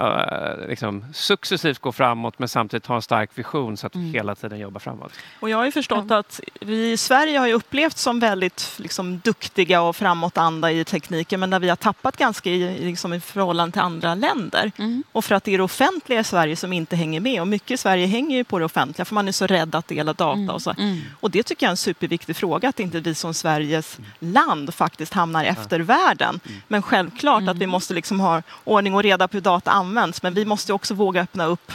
uh, 0.00 0.68
liksom 0.68 1.04
successivt 1.12 1.78
gå 1.78 1.92
framåt 1.92 2.38
men 2.38 2.48
samtidigt 2.48 2.86
ha 2.86 2.96
en 2.96 3.02
stark 3.02 3.30
vision 3.34 3.76
så 3.76 3.86
att 3.86 3.96
vi 3.96 4.00
Mm. 4.00 4.12
hela 4.12 4.34
tiden 4.34 4.58
jobbar 4.58 4.80
framåt. 4.80 5.12
Och 5.40 5.50
jag 5.50 5.56
har 5.56 5.64
ju 5.64 5.72
förstått 5.72 6.10
att 6.10 6.40
vi 6.60 6.92
i 6.92 6.96
Sverige 6.96 7.38
har 7.38 7.46
ju 7.46 7.52
upplevts 7.52 8.02
som 8.02 8.20
väldigt 8.20 8.72
liksom, 8.76 9.18
duktiga 9.18 9.82
och 9.82 9.96
framåtanda 9.96 10.70
i 10.70 10.84
tekniken 10.84 11.40
men 11.40 11.50
där 11.50 11.60
vi 11.60 11.68
har 11.68 11.76
tappat 11.76 12.16
ganska 12.16 12.50
i, 12.50 12.84
liksom, 12.84 13.12
i 13.12 13.20
förhållande 13.20 13.72
till 13.72 13.80
andra 13.80 14.14
länder. 14.14 14.72
Mm. 14.76 15.04
Och 15.12 15.24
för 15.24 15.34
att 15.34 15.44
det 15.44 15.54
är 15.54 15.58
det 15.58 15.64
offentliga 15.64 16.20
i 16.20 16.24
Sverige 16.24 16.56
som 16.56 16.72
inte 16.72 16.96
hänger 16.96 17.20
med 17.20 17.40
och 17.40 17.48
mycket 17.48 17.70
i 17.70 17.76
Sverige 17.76 18.06
hänger 18.06 18.36
ju 18.36 18.44
på 18.44 18.58
det 18.58 18.64
offentliga 18.64 19.04
för 19.04 19.14
man 19.14 19.28
är 19.28 19.32
så 19.32 19.46
rädd 19.46 19.74
att 19.74 19.88
dela 19.88 20.12
data 20.12 20.52
och 20.52 20.62
så. 20.62 20.70
Mm. 20.70 21.00
Och 21.20 21.30
det 21.30 21.42
tycker 21.42 21.66
jag 21.66 21.68
är 21.68 21.70
en 21.70 21.76
superviktig 21.76 22.36
fråga 22.36 22.68
att 22.68 22.80
inte 22.80 23.00
vi 23.00 23.14
som 23.14 23.34
Sveriges 23.34 23.98
land 24.18 24.74
faktiskt 24.74 25.14
hamnar 25.14 25.44
efter 25.44 25.80
världen. 25.80 26.40
Men 26.68 26.82
självklart 26.82 27.48
att 27.48 27.56
vi 27.56 27.66
måste 27.66 27.94
liksom 27.94 28.20
ha 28.20 28.42
ordning 28.64 28.94
och 28.94 29.02
reda 29.02 29.28
på 29.28 29.36
hur 29.36 29.42
data 29.42 29.70
används 29.80 30.22
men 30.22 30.34
vi 30.34 30.44
måste 30.44 30.72
också 30.72 30.94
våga 30.94 31.22
öppna 31.22 31.44
upp 31.44 31.72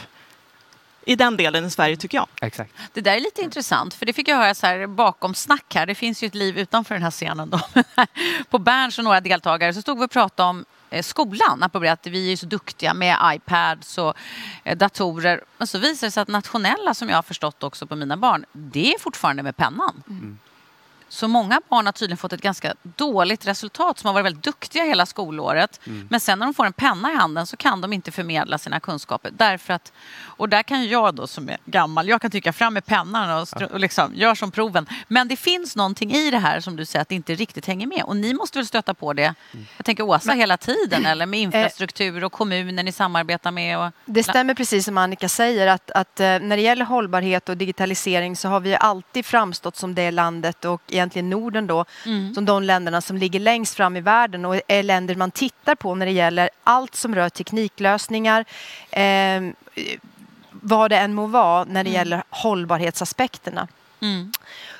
i 1.06 1.16
den 1.16 1.38
delen 1.38 1.66
i 1.66 1.70
Sverige 1.70 1.98
tycker 1.98 2.18
jag. 2.18 2.28
Exakt. 2.42 2.74
Det 2.94 3.02
där 3.02 3.16
är 3.16 3.20
lite 3.20 3.42
intressant, 3.42 3.94
för 3.94 4.06
det 4.06 4.14
fick 4.14 4.28
jag 4.28 4.38
höra 4.38 4.54
så 4.54 4.68
här 4.68 4.88
bakom 4.88 5.36
snack 5.36 5.76
här. 5.76 5.86
Det 5.86 5.96
finns 5.96 6.24
ju 6.24 6.26
ett 6.26 6.36
liv 6.36 6.58
utanför 6.58 6.96
den 6.96 7.04
här 7.04 7.12
scenen. 7.12 7.50
Då. 7.50 7.60
På 8.50 8.60
Berns 8.60 8.98
och 8.98 9.04
några 9.04 9.22
deltagare 9.22 9.74
så 9.74 9.82
stod 9.82 10.00
vi 10.00 10.06
och 10.06 10.12
pratade 10.12 10.50
om 10.50 10.66
eh, 10.90 11.04
skolan, 11.04 11.64
apropå 11.64 11.88
att 11.88 12.08
vi 12.08 12.32
är 12.32 12.38
så 12.38 12.46
duktiga 12.46 12.94
med 12.94 13.18
iPads 13.24 13.98
och 13.98 14.14
eh, 14.64 14.78
datorer. 14.78 15.42
Men 15.58 15.68
så 15.68 15.78
visar 15.78 16.08
det 16.08 16.12
sig 16.12 16.22
att 16.22 16.28
nationella, 16.28 16.94
som 16.94 17.10
jag 17.10 17.18
har 17.18 17.24
förstått 17.24 17.64
också 17.64 17.88
på 17.88 17.96
mina 17.96 18.18
barn, 18.18 18.46
det 18.52 18.94
är 18.94 19.00
fortfarande 19.00 19.44
med 19.44 19.58
pennan. 19.58 20.04
Så 21.10 21.28
många 21.28 21.62
barn 21.70 21.86
har 21.86 21.94
tydligen 21.94 22.18
fått 22.18 22.34
ett 22.34 22.42
ganska 22.42 22.74
dåligt 22.84 23.48
resultat 23.48 24.00
som 24.00 24.08
har 24.08 24.14
varit 24.14 24.26
väldigt 24.26 24.44
duktiga 24.44 24.84
hela 24.84 25.06
skolåret. 25.06 25.80
Men 26.10 26.20
sen 26.20 26.40
när 26.40 26.46
de 26.46 26.54
får 26.54 26.66
en 26.66 26.74
penna 26.74 27.12
i 27.12 27.16
handen 27.16 27.48
så 27.48 27.58
kan 27.58 27.82
de 27.82 27.94
inte 27.94 28.12
förmedla 28.12 28.58
sina 28.58 28.80
kunskaper. 28.80 29.32
Därför 29.34 29.74
att, 29.74 29.94
och 30.24 30.50
där 30.50 30.64
kan 30.64 30.88
jag 30.88 31.16
då 31.16 31.28
som 31.28 31.50
är 31.50 31.58
gammal, 31.66 32.08
jag 32.10 32.22
kan 32.22 32.32
tycka 32.32 32.54
fram 32.54 32.74
med 32.74 32.86
pennan 32.86 33.42
och, 33.42 33.48
str- 33.48 33.72
och 33.72 33.80
liksom, 33.80 34.16
gör 34.16 34.36
som 34.36 34.52
proven. 34.52 34.88
Men 35.08 35.28
det 35.28 35.36
finns 35.36 35.76
någonting 35.76 36.12
i 36.12 36.32
det 36.32 36.38
här 36.40 36.60
som 36.60 36.76
du 36.76 36.86
säger 36.86 37.02
att 37.02 37.10
det 37.10 37.16
inte 37.16 37.36
riktigt 37.36 37.66
hänger 37.66 37.88
med. 37.88 38.04
Och 38.04 38.16
ni 38.16 38.34
måste 38.34 38.60
väl 38.60 38.66
stöta 38.66 38.94
på 38.94 39.14
det, 39.14 39.34
jag 39.78 39.86
tänker 39.86 40.04
Åsa, 40.04 40.32
hela 40.32 40.58
tiden 40.58 41.06
eller 41.06 41.26
med 41.26 41.40
infrastruktur 41.40 42.24
och 42.24 42.32
kommuner 42.32 42.84
ni 42.84 42.92
samarbetar 42.92 43.52
med? 43.52 43.80
Och, 43.80 43.92
Det 44.06 44.24
stämmer 44.24 44.54
precis 44.54 44.86
som 44.86 44.98
Annika 44.98 45.30
säger 45.30 45.68
att, 45.68 45.92
att 45.92 46.20
eh, 46.20 46.26
när 46.26 46.56
det 46.56 46.62
gäller 46.62 46.86
hållbarhet 46.86 47.50
och 47.50 47.58
digitalisering 47.58 48.36
så 48.36 48.50
har 48.50 48.60
vi 48.60 48.76
alltid 48.76 49.26
framstått 49.26 49.76
som 49.76 49.96
det 49.96 50.12
landet 50.12 50.66
och 50.66 50.82
egentligen 50.96 51.30
Norden 51.30 51.68
då 51.68 51.86
som 52.34 52.46
de 52.46 52.64
länderna 52.64 53.02
som 53.02 53.18
ligger 53.18 53.40
längst 53.40 53.76
fram 53.76 53.98
i 53.98 54.02
världen 54.02 54.46
och 54.46 54.62
är 54.68 54.84
länder 54.84 55.16
man 55.16 55.32
tittar 55.32 55.76
på 55.76 55.96
när 55.96 56.06
det 56.06 56.12
gäller 56.12 56.50
allt 56.64 56.96
som 56.96 57.16
rör 57.16 57.30
tekniklösningar 57.30 58.46
eh, 58.90 59.42
vad 60.52 60.92
det 60.92 60.98
än 60.98 61.14
må 61.14 61.28
vara 61.28 61.64
när 61.64 61.84
det 61.84 61.90
gäller 61.90 62.24
hållbarhetsaspekterna. 62.30 63.68
Mm. 64.02 64.32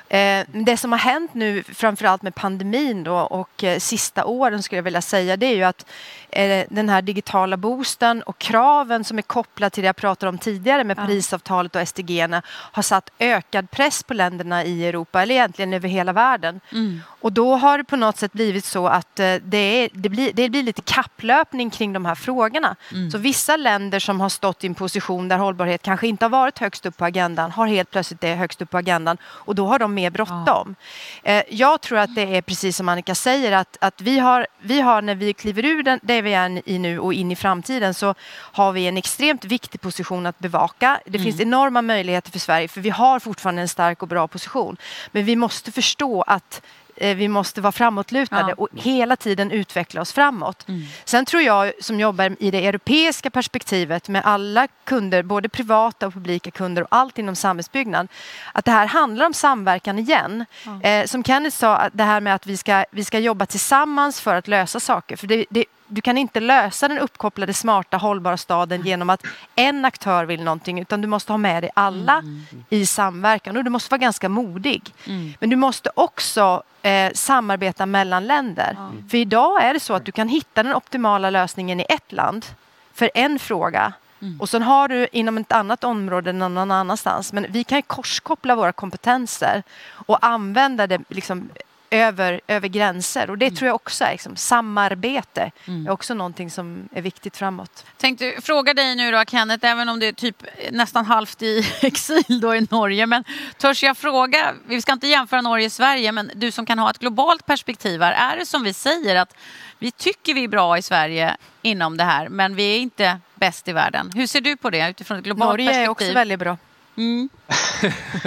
Eh, 0.08 0.46
det 0.52 0.76
som 0.76 0.92
har 0.92 0.98
hänt 0.98 1.34
nu, 1.34 1.62
framförallt 1.62 2.22
med 2.22 2.34
pandemin 2.34 3.04
då, 3.04 3.16
och 3.16 3.64
eh, 3.64 3.78
sista 3.78 4.24
åren 4.24 4.62
skulle 4.62 4.78
jag 4.78 4.82
vilja 4.82 5.02
säga, 5.02 5.36
det 5.36 5.46
är 5.46 5.54
ju 5.54 5.62
att 5.62 5.86
eh, 6.30 6.66
den 6.70 6.88
här 6.88 7.02
digitala 7.02 7.56
boosten 7.56 8.22
och 8.22 8.38
kraven 8.38 9.04
som 9.04 9.18
är 9.18 9.22
kopplade 9.22 9.70
till 9.70 9.82
det 9.82 9.86
jag 9.86 9.96
pratade 9.96 10.30
om 10.30 10.38
tidigare 10.38 10.84
med 10.84 10.96
Parisavtalet 10.96 11.76
och 11.76 11.88
SDG 11.88 12.28
har 12.48 12.82
satt 12.82 13.10
ökad 13.18 13.70
press 13.70 14.02
på 14.02 14.14
länderna 14.14 14.64
i 14.64 14.86
Europa, 14.86 15.22
eller 15.22 15.34
egentligen 15.34 15.72
över 15.72 15.88
hela 15.88 16.12
världen. 16.12 16.60
Mm. 16.72 17.00
Och 17.20 17.32
då 17.32 17.56
har 17.56 17.78
det 17.78 17.84
på 17.84 17.96
något 17.96 18.18
sätt 18.18 18.32
blivit 18.32 18.64
så 18.64 18.86
att 18.86 19.16
det, 19.16 19.56
är, 19.56 19.88
det, 19.92 20.08
blir, 20.08 20.32
det 20.32 20.48
blir 20.48 20.62
lite 20.62 20.82
kapplöpning 20.82 21.70
kring 21.70 21.92
de 21.92 22.04
här 22.04 22.14
frågorna. 22.14 22.76
Så 23.12 23.18
vissa 23.18 23.56
länder 23.56 23.98
som 23.98 24.20
har 24.20 24.28
stått 24.28 24.64
i 24.64 24.66
en 24.66 24.74
position 24.74 25.28
där 25.28 25.38
hållbarhet 25.38 25.82
kanske 25.82 26.06
inte 26.06 26.24
har 26.24 26.30
varit 26.30 26.58
högst 26.58 26.86
upp 26.86 26.96
på 26.96 27.04
agendan 27.04 27.50
har 27.50 27.66
helt 27.66 27.90
plötsligt 27.90 28.20
det 28.20 28.34
högst 28.34 28.62
upp 28.62 28.70
på 28.70 28.78
agendan 28.78 29.16
och 29.24 29.54
då 29.54 29.66
har 29.66 29.78
de 29.78 29.94
mer 29.96 30.10
bråttom. 30.10 30.74
Eh, 31.22 31.42
Jag 31.50 31.80
tror 31.80 31.98
att 31.98 32.14
det 32.14 32.36
är 32.36 32.42
precis 32.42 32.76
som 32.76 32.88
Annika 32.88 33.14
säger 33.14 33.52
att, 33.52 33.76
att 33.80 34.00
vi, 34.00 34.18
har, 34.18 34.46
vi 34.60 34.80
har 34.80 35.02
när 35.02 35.14
vi 35.14 35.32
kliver 35.32 35.64
ur 35.64 35.82
den, 35.82 36.00
det 36.02 36.22
vi 36.22 36.34
är 36.34 36.62
i 36.68 36.78
nu 36.78 36.98
och 36.98 37.12
in 37.14 37.32
i 37.32 37.36
framtiden 37.36 37.94
så 37.94 38.14
har 38.58 38.72
vi 38.72 38.86
en 38.86 38.96
extremt 38.96 39.44
viktig 39.44 39.80
position 39.80 40.26
att 40.26 40.38
bevaka. 40.38 41.00
Det 41.06 41.18
finns 41.18 41.40
enorma 41.40 41.82
möjligheter 41.82 42.30
för 42.30 42.38
Sverige 42.38 42.68
för 42.68 42.80
vi 42.80 42.90
har 42.90 43.20
fortfarande 43.20 43.62
en 43.62 43.68
stark 43.68 44.02
och 44.02 44.08
bra 44.08 44.28
position. 44.28 44.76
Men 45.12 45.24
vi 45.24 45.36
måste 45.36 45.72
förstå 45.72 46.22
att 46.22 46.62
vi 47.00 47.28
måste 47.28 47.60
vara 47.60 47.72
framåtlutade 47.72 48.48
Ja. 48.48 48.54
och 48.58 48.68
hela 48.72 49.16
tiden 49.16 49.50
utveckla 49.50 50.00
oss 50.00 50.12
framåt. 50.12 50.66
Sen 51.04 51.24
tror 51.24 51.42
jag 51.42 51.72
som 51.80 52.00
jobbar 52.00 52.36
i 52.38 52.50
det 52.50 52.66
europeiska 52.66 53.30
perspektivet 53.30 54.08
med 54.08 54.22
alla 54.24 54.68
kunder, 54.84 55.22
både 55.22 55.48
privata 55.48 56.06
och 56.06 56.12
publika 56.12 56.50
kunder 56.50 56.82
och 56.82 56.88
allt 56.90 57.18
inom 57.18 57.36
samhällsbyggnad, 57.36 58.08
att 58.52 58.64
det 58.64 58.70
här 58.70 58.86
handlar 58.86 59.26
om 59.26 59.34
samverkan 59.34 59.98
igen. 59.98 60.44
Eh, 60.82 61.06
som 61.06 61.24
Kenneth 61.24 61.56
sa, 61.56 61.76
att 61.76 61.92
det 61.92 62.04
här 62.04 62.20
med 62.20 62.34
att 62.34 62.46
vi 62.46 62.56
ska, 62.56 62.84
vi 62.90 63.04
ska 63.04 63.18
jobba 63.18 63.46
tillsammans 63.46 64.20
för 64.20 64.34
att 64.34 64.48
lösa 64.48 64.80
saker. 64.80 65.16
För 65.16 65.26
det, 65.26 65.44
det, 65.50 65.64
du 65.86 66.00
kan 66.00 66.18
inte 66.18 66.40
lösa 66.40 66.88
den 66.88 66.98
uppkopplade, 66.98 67.54
smarta, 67.54 67.96
hållbara 67.96 68.36
staden 68.36 68.82
genom 68.82 69.10
att 69.10 69.26
en 69.54 69.84
aktör 69.84 70.24
vill 70.24 70.42
någonting 70.44 70.80
utan 70.80 71.00
du 71.00 71.08
måste 71.08 71.32
ha 71.32 71.38
med 71.38 71.62
dig 71.62 71.70
alla 71.74 72.22
i 72.70 72.86
samverkan 72.86 73.56
och 73.56 73.64
du 73.64 73.70
måste 73.70 73.90
vara 73.90 73.98
ganska 73.98 74.28
modig. 74.28 74.94
Men 75.40 75.50
du 75.50 75.56
måste 75.56 75.90
också 75.94 76.62
eh, 76.82 77.12
samarbeta 77.14 77.86
mellan 77.86 78.26
länder. 78.26 78.76
För 79.10 79.18
idag 79.18 79.64
är 79.64 79.74
det 79.74 79.80
så 79.80 79.94
att 79.94 80.04
du 80.04 80.12
kan 80.12 80.28
hitta 80.28 80.62
den 80.62 80.74
optimala 80.74 81.30
lösningen 81.30 81.80
i 81.80 81.86
ett 81.88 82.12
land 82.12 82.46
för 82.92 83.10
en 83.14 83.38
fråga 83.38 83.92
och 84.40 84.48
sen 84.48 84.62
har 84.62 84.88
du 84.88 85.08
inom 85.12 85.38
ett 85.38 85.52
annat 85.52 85.84
område 85.84 86.32
någon 86.32 86.70
annanstans. 86.70 87.32
Men 87.32 87.46
vi 87.48 87.64
kan 87.64 87.82
korskoppla 87.82 88.54
våra 88.54 88.72
kompetenser 88.72 89.62
och 89.90 90.26
använda 90.26 90.86
det 90.86 91.00
liksom 91.08 91.48
över, 91.90 92.40
över 92.46 92.68
gränser. 92.68 93.30
Och 93.30 93.38
det 93.38 93.50
tror 93.50 93.66
jag 93.66 93.74
också 93.74 94.04
är 94.04 94.12
liksom, 94.12 94.36
samarbete 94.36 95.50
är 95.86 95.90
också 95.90 96.14
någonting 96.14 96.50
som 96.50 96.88
är 96.92 97.02
viktigt 97.02 97.36
framåt. 97.36 97.84
Tänkte 97.96 98.34
fråga 98.42 98.74
dig 98.74 98.96
nu 98.96 99.10
då 99.10 99.24
Kenneth, 99.24 99.66
även 99.66 99.88
om 99.88 100.00
det 100.00 100.06
är 100.06 100.12
typ 100.12 100.42
nästan 100.70 101.04
halvt 101.04 101.42
i 101.42 101.66
exil 101.82 102.40
då 102.40 102.54
i 102.54 102.66
Norge. 102.70 103.06
Men 103.06 103.24
törs 103.58 103.82
jag 103.82 103.96
fråga, 103.96 104.54
vi 104.66 104.82
ska 104.82 104.92
inte 104.92 105.06
jämföra 105.06 105.40
Norge 105.40 105.66
och 105.66 105.72
Sverige, 105.72 106.12
men 106.12 106.30
du 106.34 106.50
som 106.50 106.66
kan 106.66 106.78
ha 106.78 106.90
ett 106.90 106.98
globalt 106.98 107.46
perspektiv 107.46 108.02
här. 108.02 108.12
Är 108.12 108.36
det 108.36 108.46
som 108.46 108.62
vi 108.62 108.72
säger 108.72 109.16
att 109.16 109.34
vi 109.78 109.90
tycker 109.90 110.34
vi 110.34 110.44
är 110.44 110.48
bra 110.48 110.78
i 110.78 110.82
Sverige 110.82 111.36
inom 111.62 111.96
det 111.96 112.04
här, 112.04 112.28
men 112.28 112.54
vi 112.54 112.76
är 112.76 112.78
inte 112.78 113.18
bäst 113.34 113.68
i 113.68 113.72
världen. 113.72 114.12
Hur 114.14 114.26
ser 114.26 114.40
du 114.40 114.56
på 114.56 114.70
det 114.70 114.90
utifrån 114.90 115.18
ett 115.18 115.24
globalt 115.24 115.50
Norge 115.50 115.66
perspektiv? 115.66 115.84
är 115.84 115.88
också 115.88 116.12
väldigt 116.12 116.38
bra. 116.38 116.56
Mm. 116.96 117.28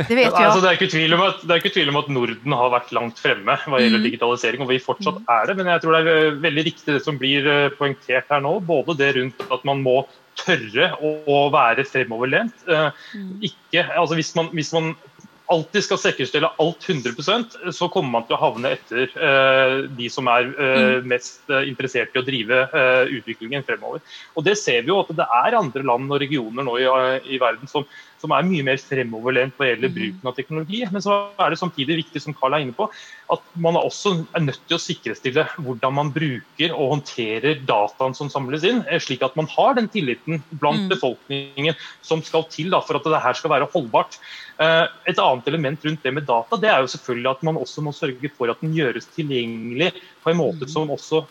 Det 0.07 0.15
vet 0.15 0.33
Altså, 0.33 0.59
jag. 0.59 0.61
det, 0.61 0.69
er 0.69 0.77
ikke 0.77 0.91
tvil 0.93 1.15
om 1.15 1.23
at, 1.25 1.41
det 1.41 1.53
er 1.55 1.61
ikke 1.63 1.73
tvil 1.73 1.91
om 1.91 1.99
at 1.99 2.09
Norden 2.13 2.55
har 2.59 2.71
vært 2.73 2.93
langt 2.95 3.21
fremme 3.21 3.55
hva 3.65 3.81
gjelder 3.81 4.03
digitalisering, 4.05 4.63
og 4.63 4.71
vi 4.71 4.79
fortsatt 4.83 5.21
er 5.25 5.49
det. 5.49 5.57
Men 5.59 5.71
jeg 5.73 5.83
tror 5.83 5.97
det 5.97 6.01
er 6.03 6.11
eh, 6.29 6.39
veldig 6.45 6.65
riktig 6.69 6.95
det 6.95 7.03
som 7.05 7.19
blir 7.21 7.49
eh, 7.49 7.67
poengtert 7.79 8.29
her 8.29 8.43
nå. 8.45 8.55
Både 8.69 8.97
det 8.99 9.13
rundt 9.17 9.45
at 9.49 9.65
man 9.67 9.81
må 9.85 10.03
tørre 10.39 10.93
å, 11.03 11.39
være 11.51 11.87
fremoverlent. 11.89 12.67
Eh, 12.69 13.07
ikke, 13.49 13.87
altså 13.89 14.19
hvis, 14.19 14.33
man, 14.37 14.53
hvis 14.55 14.71
man 14.75 14.93
alltid 15.49 15.83
skal 15.83 15.99
sikkerstille 15.99 16.49
alt 16.61 16.85
100% 16.85 17.55
så 17.73 17.89
kommer 17.91 18.13
man 18.13 18.25
til 18.27 18.37
å 18.37 18.41
havne 18.41 18.73
etter 18.75 19.09
eh, 19.09 19.75
de 19.97 20.09
som 20.11 20.29
er 20.31 20.51
eh, 20.53 21.07
mest 21.09 21.49
interessert 21.63 22.13
i 22.13 22.21
å 22.21 22.25
drive 22.25 22.61
eh, 22.67 23.15
utviklingen 23.17 23.65
fremover. 23.65 24.03
Og 24.37 24.45
det 24.45 24.59
ser 24.61 24.83
vi 24.85 24.93
jo 24.93 24.99
at 25.01 25.11
det 25.17 25.25
er 25.25 25.57
andre 25.57 25.85
land 25.85 26.11
og 26.11 26.21
regioner 26.21 26.67
nå 26.67 26.77
i, 26.81 26.85
i 27.35 27.41
verden 27.41 27.71
som, 27.71 27.87
som 28.19 28.33
er 28.35 28.47
mye 28.47 28.65
mer 28.67 28.79
fremoverlent 28.81 29.55
hva 29.57 29.69
gjelder 29.69 29.93
bruken 29.95 30.29
av 30.29 30.35
teknologi. 30.37 30.81
Men 30.91 31.03
så 31.03 31.15
er 31.39 31.53
det 31.53 31.59
samtidig 31.61 31.99
viktig, 32.01 32.21
som 32.23 32.35
Karl 32.35 32.57
er 32.57 32.65
inne 32.65 32.75
på, 32.75 32.89
at 33.33 33.45
man 33.61 33.77
er 33.79 33.87
også 33.87 34.15
er 34.35 34.45
nødt 34.45 34.61
til 34.67 34.77
å 34.77 34.81
sikkerstille 34.83 35.45
hvordan 35.59 35.95
man 35.95 36.11
bruker 36.15 36.73
og 36.75 36.95
håndterer 36.95 37.61
dataen 37.69 38.17
som 38.17 38.31
samles 38.31 38.65
inn, 38.67 38.83
eh, 38.89 39.01
slik 39.01 39.23
at 39.25 39.37
man 39.39 39.49
har 39.55 39.77
den 39.79 39.89
tilliten 39.91 40.43
blant 40.61 40.89
befolkningen 40.91 41.77
som 42.05 42.23
skal 42.25 42.47
til 42.51 42.73
da, 42.73 42.81
for 42.83 42.99
at 42.99 43.07
det 43.07 43.23
her 43.23 43.37
skal 43.37 43.53
være 43.55 43.69
holdbart. 43.73 44.19
Eh, 44.59 44.85
Et 45.09 45.19
annet 45.19 45.47
element 45.47 45.85
rundt 45.85 46.03
det 46.03 46.13
med 46.13 46.27
data 46.27 46.57
det 46.59 46.69
er 46.69 46.81
jo 46.83 46.91
selvfølgelig 46.91 47.31
at 47.31 47.43
man 47.47 47.57
også 47.57 47.83
må 47.85 47.93
sørge 47.95 48.31
for 48.35 48.51
at 48.51 48.59
den 48.61 48.73
gjøres 48.75 49.07
tilgjengelig 49.15 49.93
på 50.23 50.33
en 50.33 50.41
måte 50.41 50.67
som 50.69 50.91
også 50.91 51.23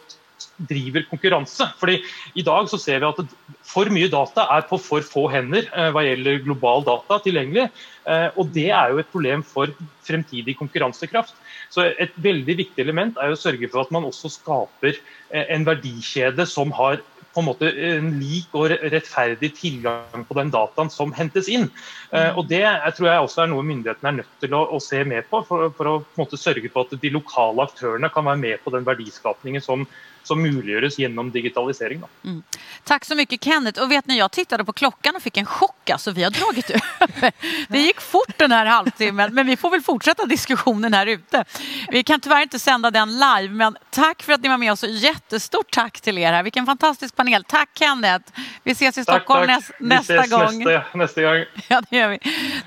driver 0.68 1.05
konkurranse. 1.11 1.66
Fordi 1.81 1.98
I 2.38 2.44
dag 2.46 2.68
så 2.70 2.79
ser 2.81 3.03
vi 3.03 3.09
at 3.09 3.37
for 3.68 3.90
mye 3.92 4.09
data 4.12 4.46
er 4.55 4.64
på 4.68 4.79
for 4.81 5.05
få 5.05 5.27
hender 5.33 5.68
eh, 5.68 5.90
hva 5.94 6.05
gjelder 6.07 6.40
global 6.46 6.87
data 6.87 7.20
tilgjengelig. 7.24 7.68
Eh, 8.09 8.29
og 8.38 8.55
Det 8.55 8.70
er 8.70 8.94
jo 8.94 9.03
et 9.03 9.12
problem 9.12 9.44
for 9.46 9.74
fremtidig 10.07 10.57
konkurransekraft. 10.59 11.37
Så 11.70 11.90
Et 11.98 12.14
veldig 12.16 12.57
viktig 12.64 12.83
element 12.85 13.18
er 13.18 13.31
jo 13.31 13.38
å 13.38 13.44
sørge 13.44 13.68
for 13.68 13.85
at 13.85 13.92
man 13.94 14.09
også 14.09 14.33
skaper 14.33 14.96
eh, 14.96 15.46
en 15.55 15.68
verdikjede 15.68 16.46
som 16.48 16.72
har 16.72 17.03
på 17.29 17.42
en 17.42 17.46
måte 17.51 17.68
en 17.68 18.07
lik 18.18 18.55
og 18.57 18.72
rettferdig 18.72 19.51
tilgang 19.55 20.24
på 20.27 20.35
den 20.35 20.48
dataen 20.51 20.88
som 20.90 21.12
hentes 21.14 21.46
inn. 21.53 21.68
Og 22.11 22.48
Det 22.48 22.64
tror 22.96 23.07
jeg 23.07 23.20
også 23.27 23.42
er 23.44 23.51
noe 23.53 23.66
myndighetene 23.68 24.11
er 24.11 24.16
nødt 24.16 24.33
til 24.40 24.57
å, 24.57 24.62
å 24.74 24.81
se 24.83 25.05
med 25.07 25.29
på, 25.29 25.42
for, 25.46 25.68
for 25.77 25.90
å 25.90 25.92
på 26.01 26.16
en 26.16 26.24
måte 26.24 26.40
sørge 26.40 26.72
for 26.72 26.88
at 26.88 26.96
de 26.98 27.12
lokale 27.14 27.68
aktørene 27.68 28.11
kan 28.11 28.27
være 28.27 28.42
med 28.42 28.64
på 28.64 28.72
den 28.74 28.88
verdiskapningen 28.88 29.62
som, 29.62 29.85
som 30.29 30.43
muliggjøres 30.43 30.99
gjennom 30.99 31.31
digitalisering. 31.31 32.03
Mm. 32.25 32.43
Tack 32.85 33.05
så 33.05 33.14
mycket 33.14 33.45
Kenneth. 33.45 33.83
Och 33.83 33.91
vet 33.93 34.07
ni, 34.07 34.19
jag 34.19 34.31
tittade 34.31 34.64
på 34.64 34.73
klockan 34.73 35.17
och 35.17 35.23
fick 35.23 35.37
en 35.37 35.47
chock. 35.47 35.91
Alltså, 35.91 36.11
vi 36.11 36.25
har 36.25 36.31
dragit 36.31 36.71
över. 36.71 37.33
Det 37.69 37.79
gick 37.79 38.01
fort 38.01 38.38
den 38.38 38.53
här 38.53 38.67
halvtimmen, 38.67 39.35
men 39.35 39.47
vi 39.47 39.57
får 39.57 39.71
väl 39.71 39.81
fortsätta 39.81 40.27
diskussionen 40.27 40.95
här 40.95 41.07
ute. 41.07 41.45
Vi 41.88 42.03
kan 42.03 42.21
tyvärr 42.21 42.43
inte 42.43 42.59
sända 42.59 42.91
den 42.91 43.12
live, 43.12 43.49
men 43.49 43.77
tack 43.91 44.23
för 44.23 44.33
att 44.33 44.43
ni 44.43 44.49
var 44.49 44.59
med 44.59 44.73
oss 44.73 44.83
och 44.83 44.88
jättestort 44.88 45.71
tack 45.71 46.01
till 46.01 46.19
er 46.19 46.33
här. 46.33 46.43
Vilken 46.43 46.67
fantastisk 46.67 47.17
panel. 47.17 47.45
Tack 47.45 47.69
Kenneth. 47.79 48.33
Vi 48.62 48.73
ses 48.73 48.99
i 48.99 49.03
Stockholm 49.03 49.47
tack. 49.47 49.71
Näs, 49.81 50.09
nästa 50.09 50.37
gång. 50.37 50.64
Nästa, 50.64 50.99
nästa 50.99 51.23
gång. 51.23 51.45
Ja, 51.69 51.83
det 51.91 51.97
gör 51.97 52.09
vi. 52.09 52.19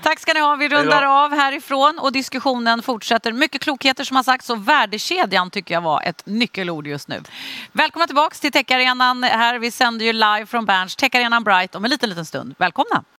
Tack 0.02 0.20
ska 0.20 0.32
ni 0.32 0.40
ha. 0.40 0.56
Vi 0.56 0.68
rundar 0.68 1.02
av 1.02 1.34
härifrån 1.34 1.98
och 1.98 2.12
diskussionen 2.12 2.82
fortsätter. 2.82 3.32
Mycket 3.32 3.62
klokheter 3.62 4.04
som 4.04 4.16
har 4.16 4.22
sagts 4.22 4.50
och 4.50 4.68
värdekedjan 4.68 5.50
tycker 5.50 5.74
jag 5.74 5.80
var 5.80 6.02
ett 6.02 6.26
nyckelord 6.26 6.86
just 6.86 7.08
nu. 7.08 7.22
Välkomna 7.72 8.06
tillbaka 8.06 8.34
till 8.34 8.52
Techarenan 8.52 9.22
här. 9.22 9.58
Vi 9.58 9.70
sänder 9.70 10.06
ju 10.06 10.12
live 10.12 10.46
från 10.46 10.64
Berns 10.64 10.96
Techarenan 10.96 11.44
Bright 11.44 11.74
om 11.74 11.84
en 11.84 11.90
liten, 11.90 12.08
liten 12.08 12.26
stund. 12.26 12.54
Välkomna! 12.58 13.04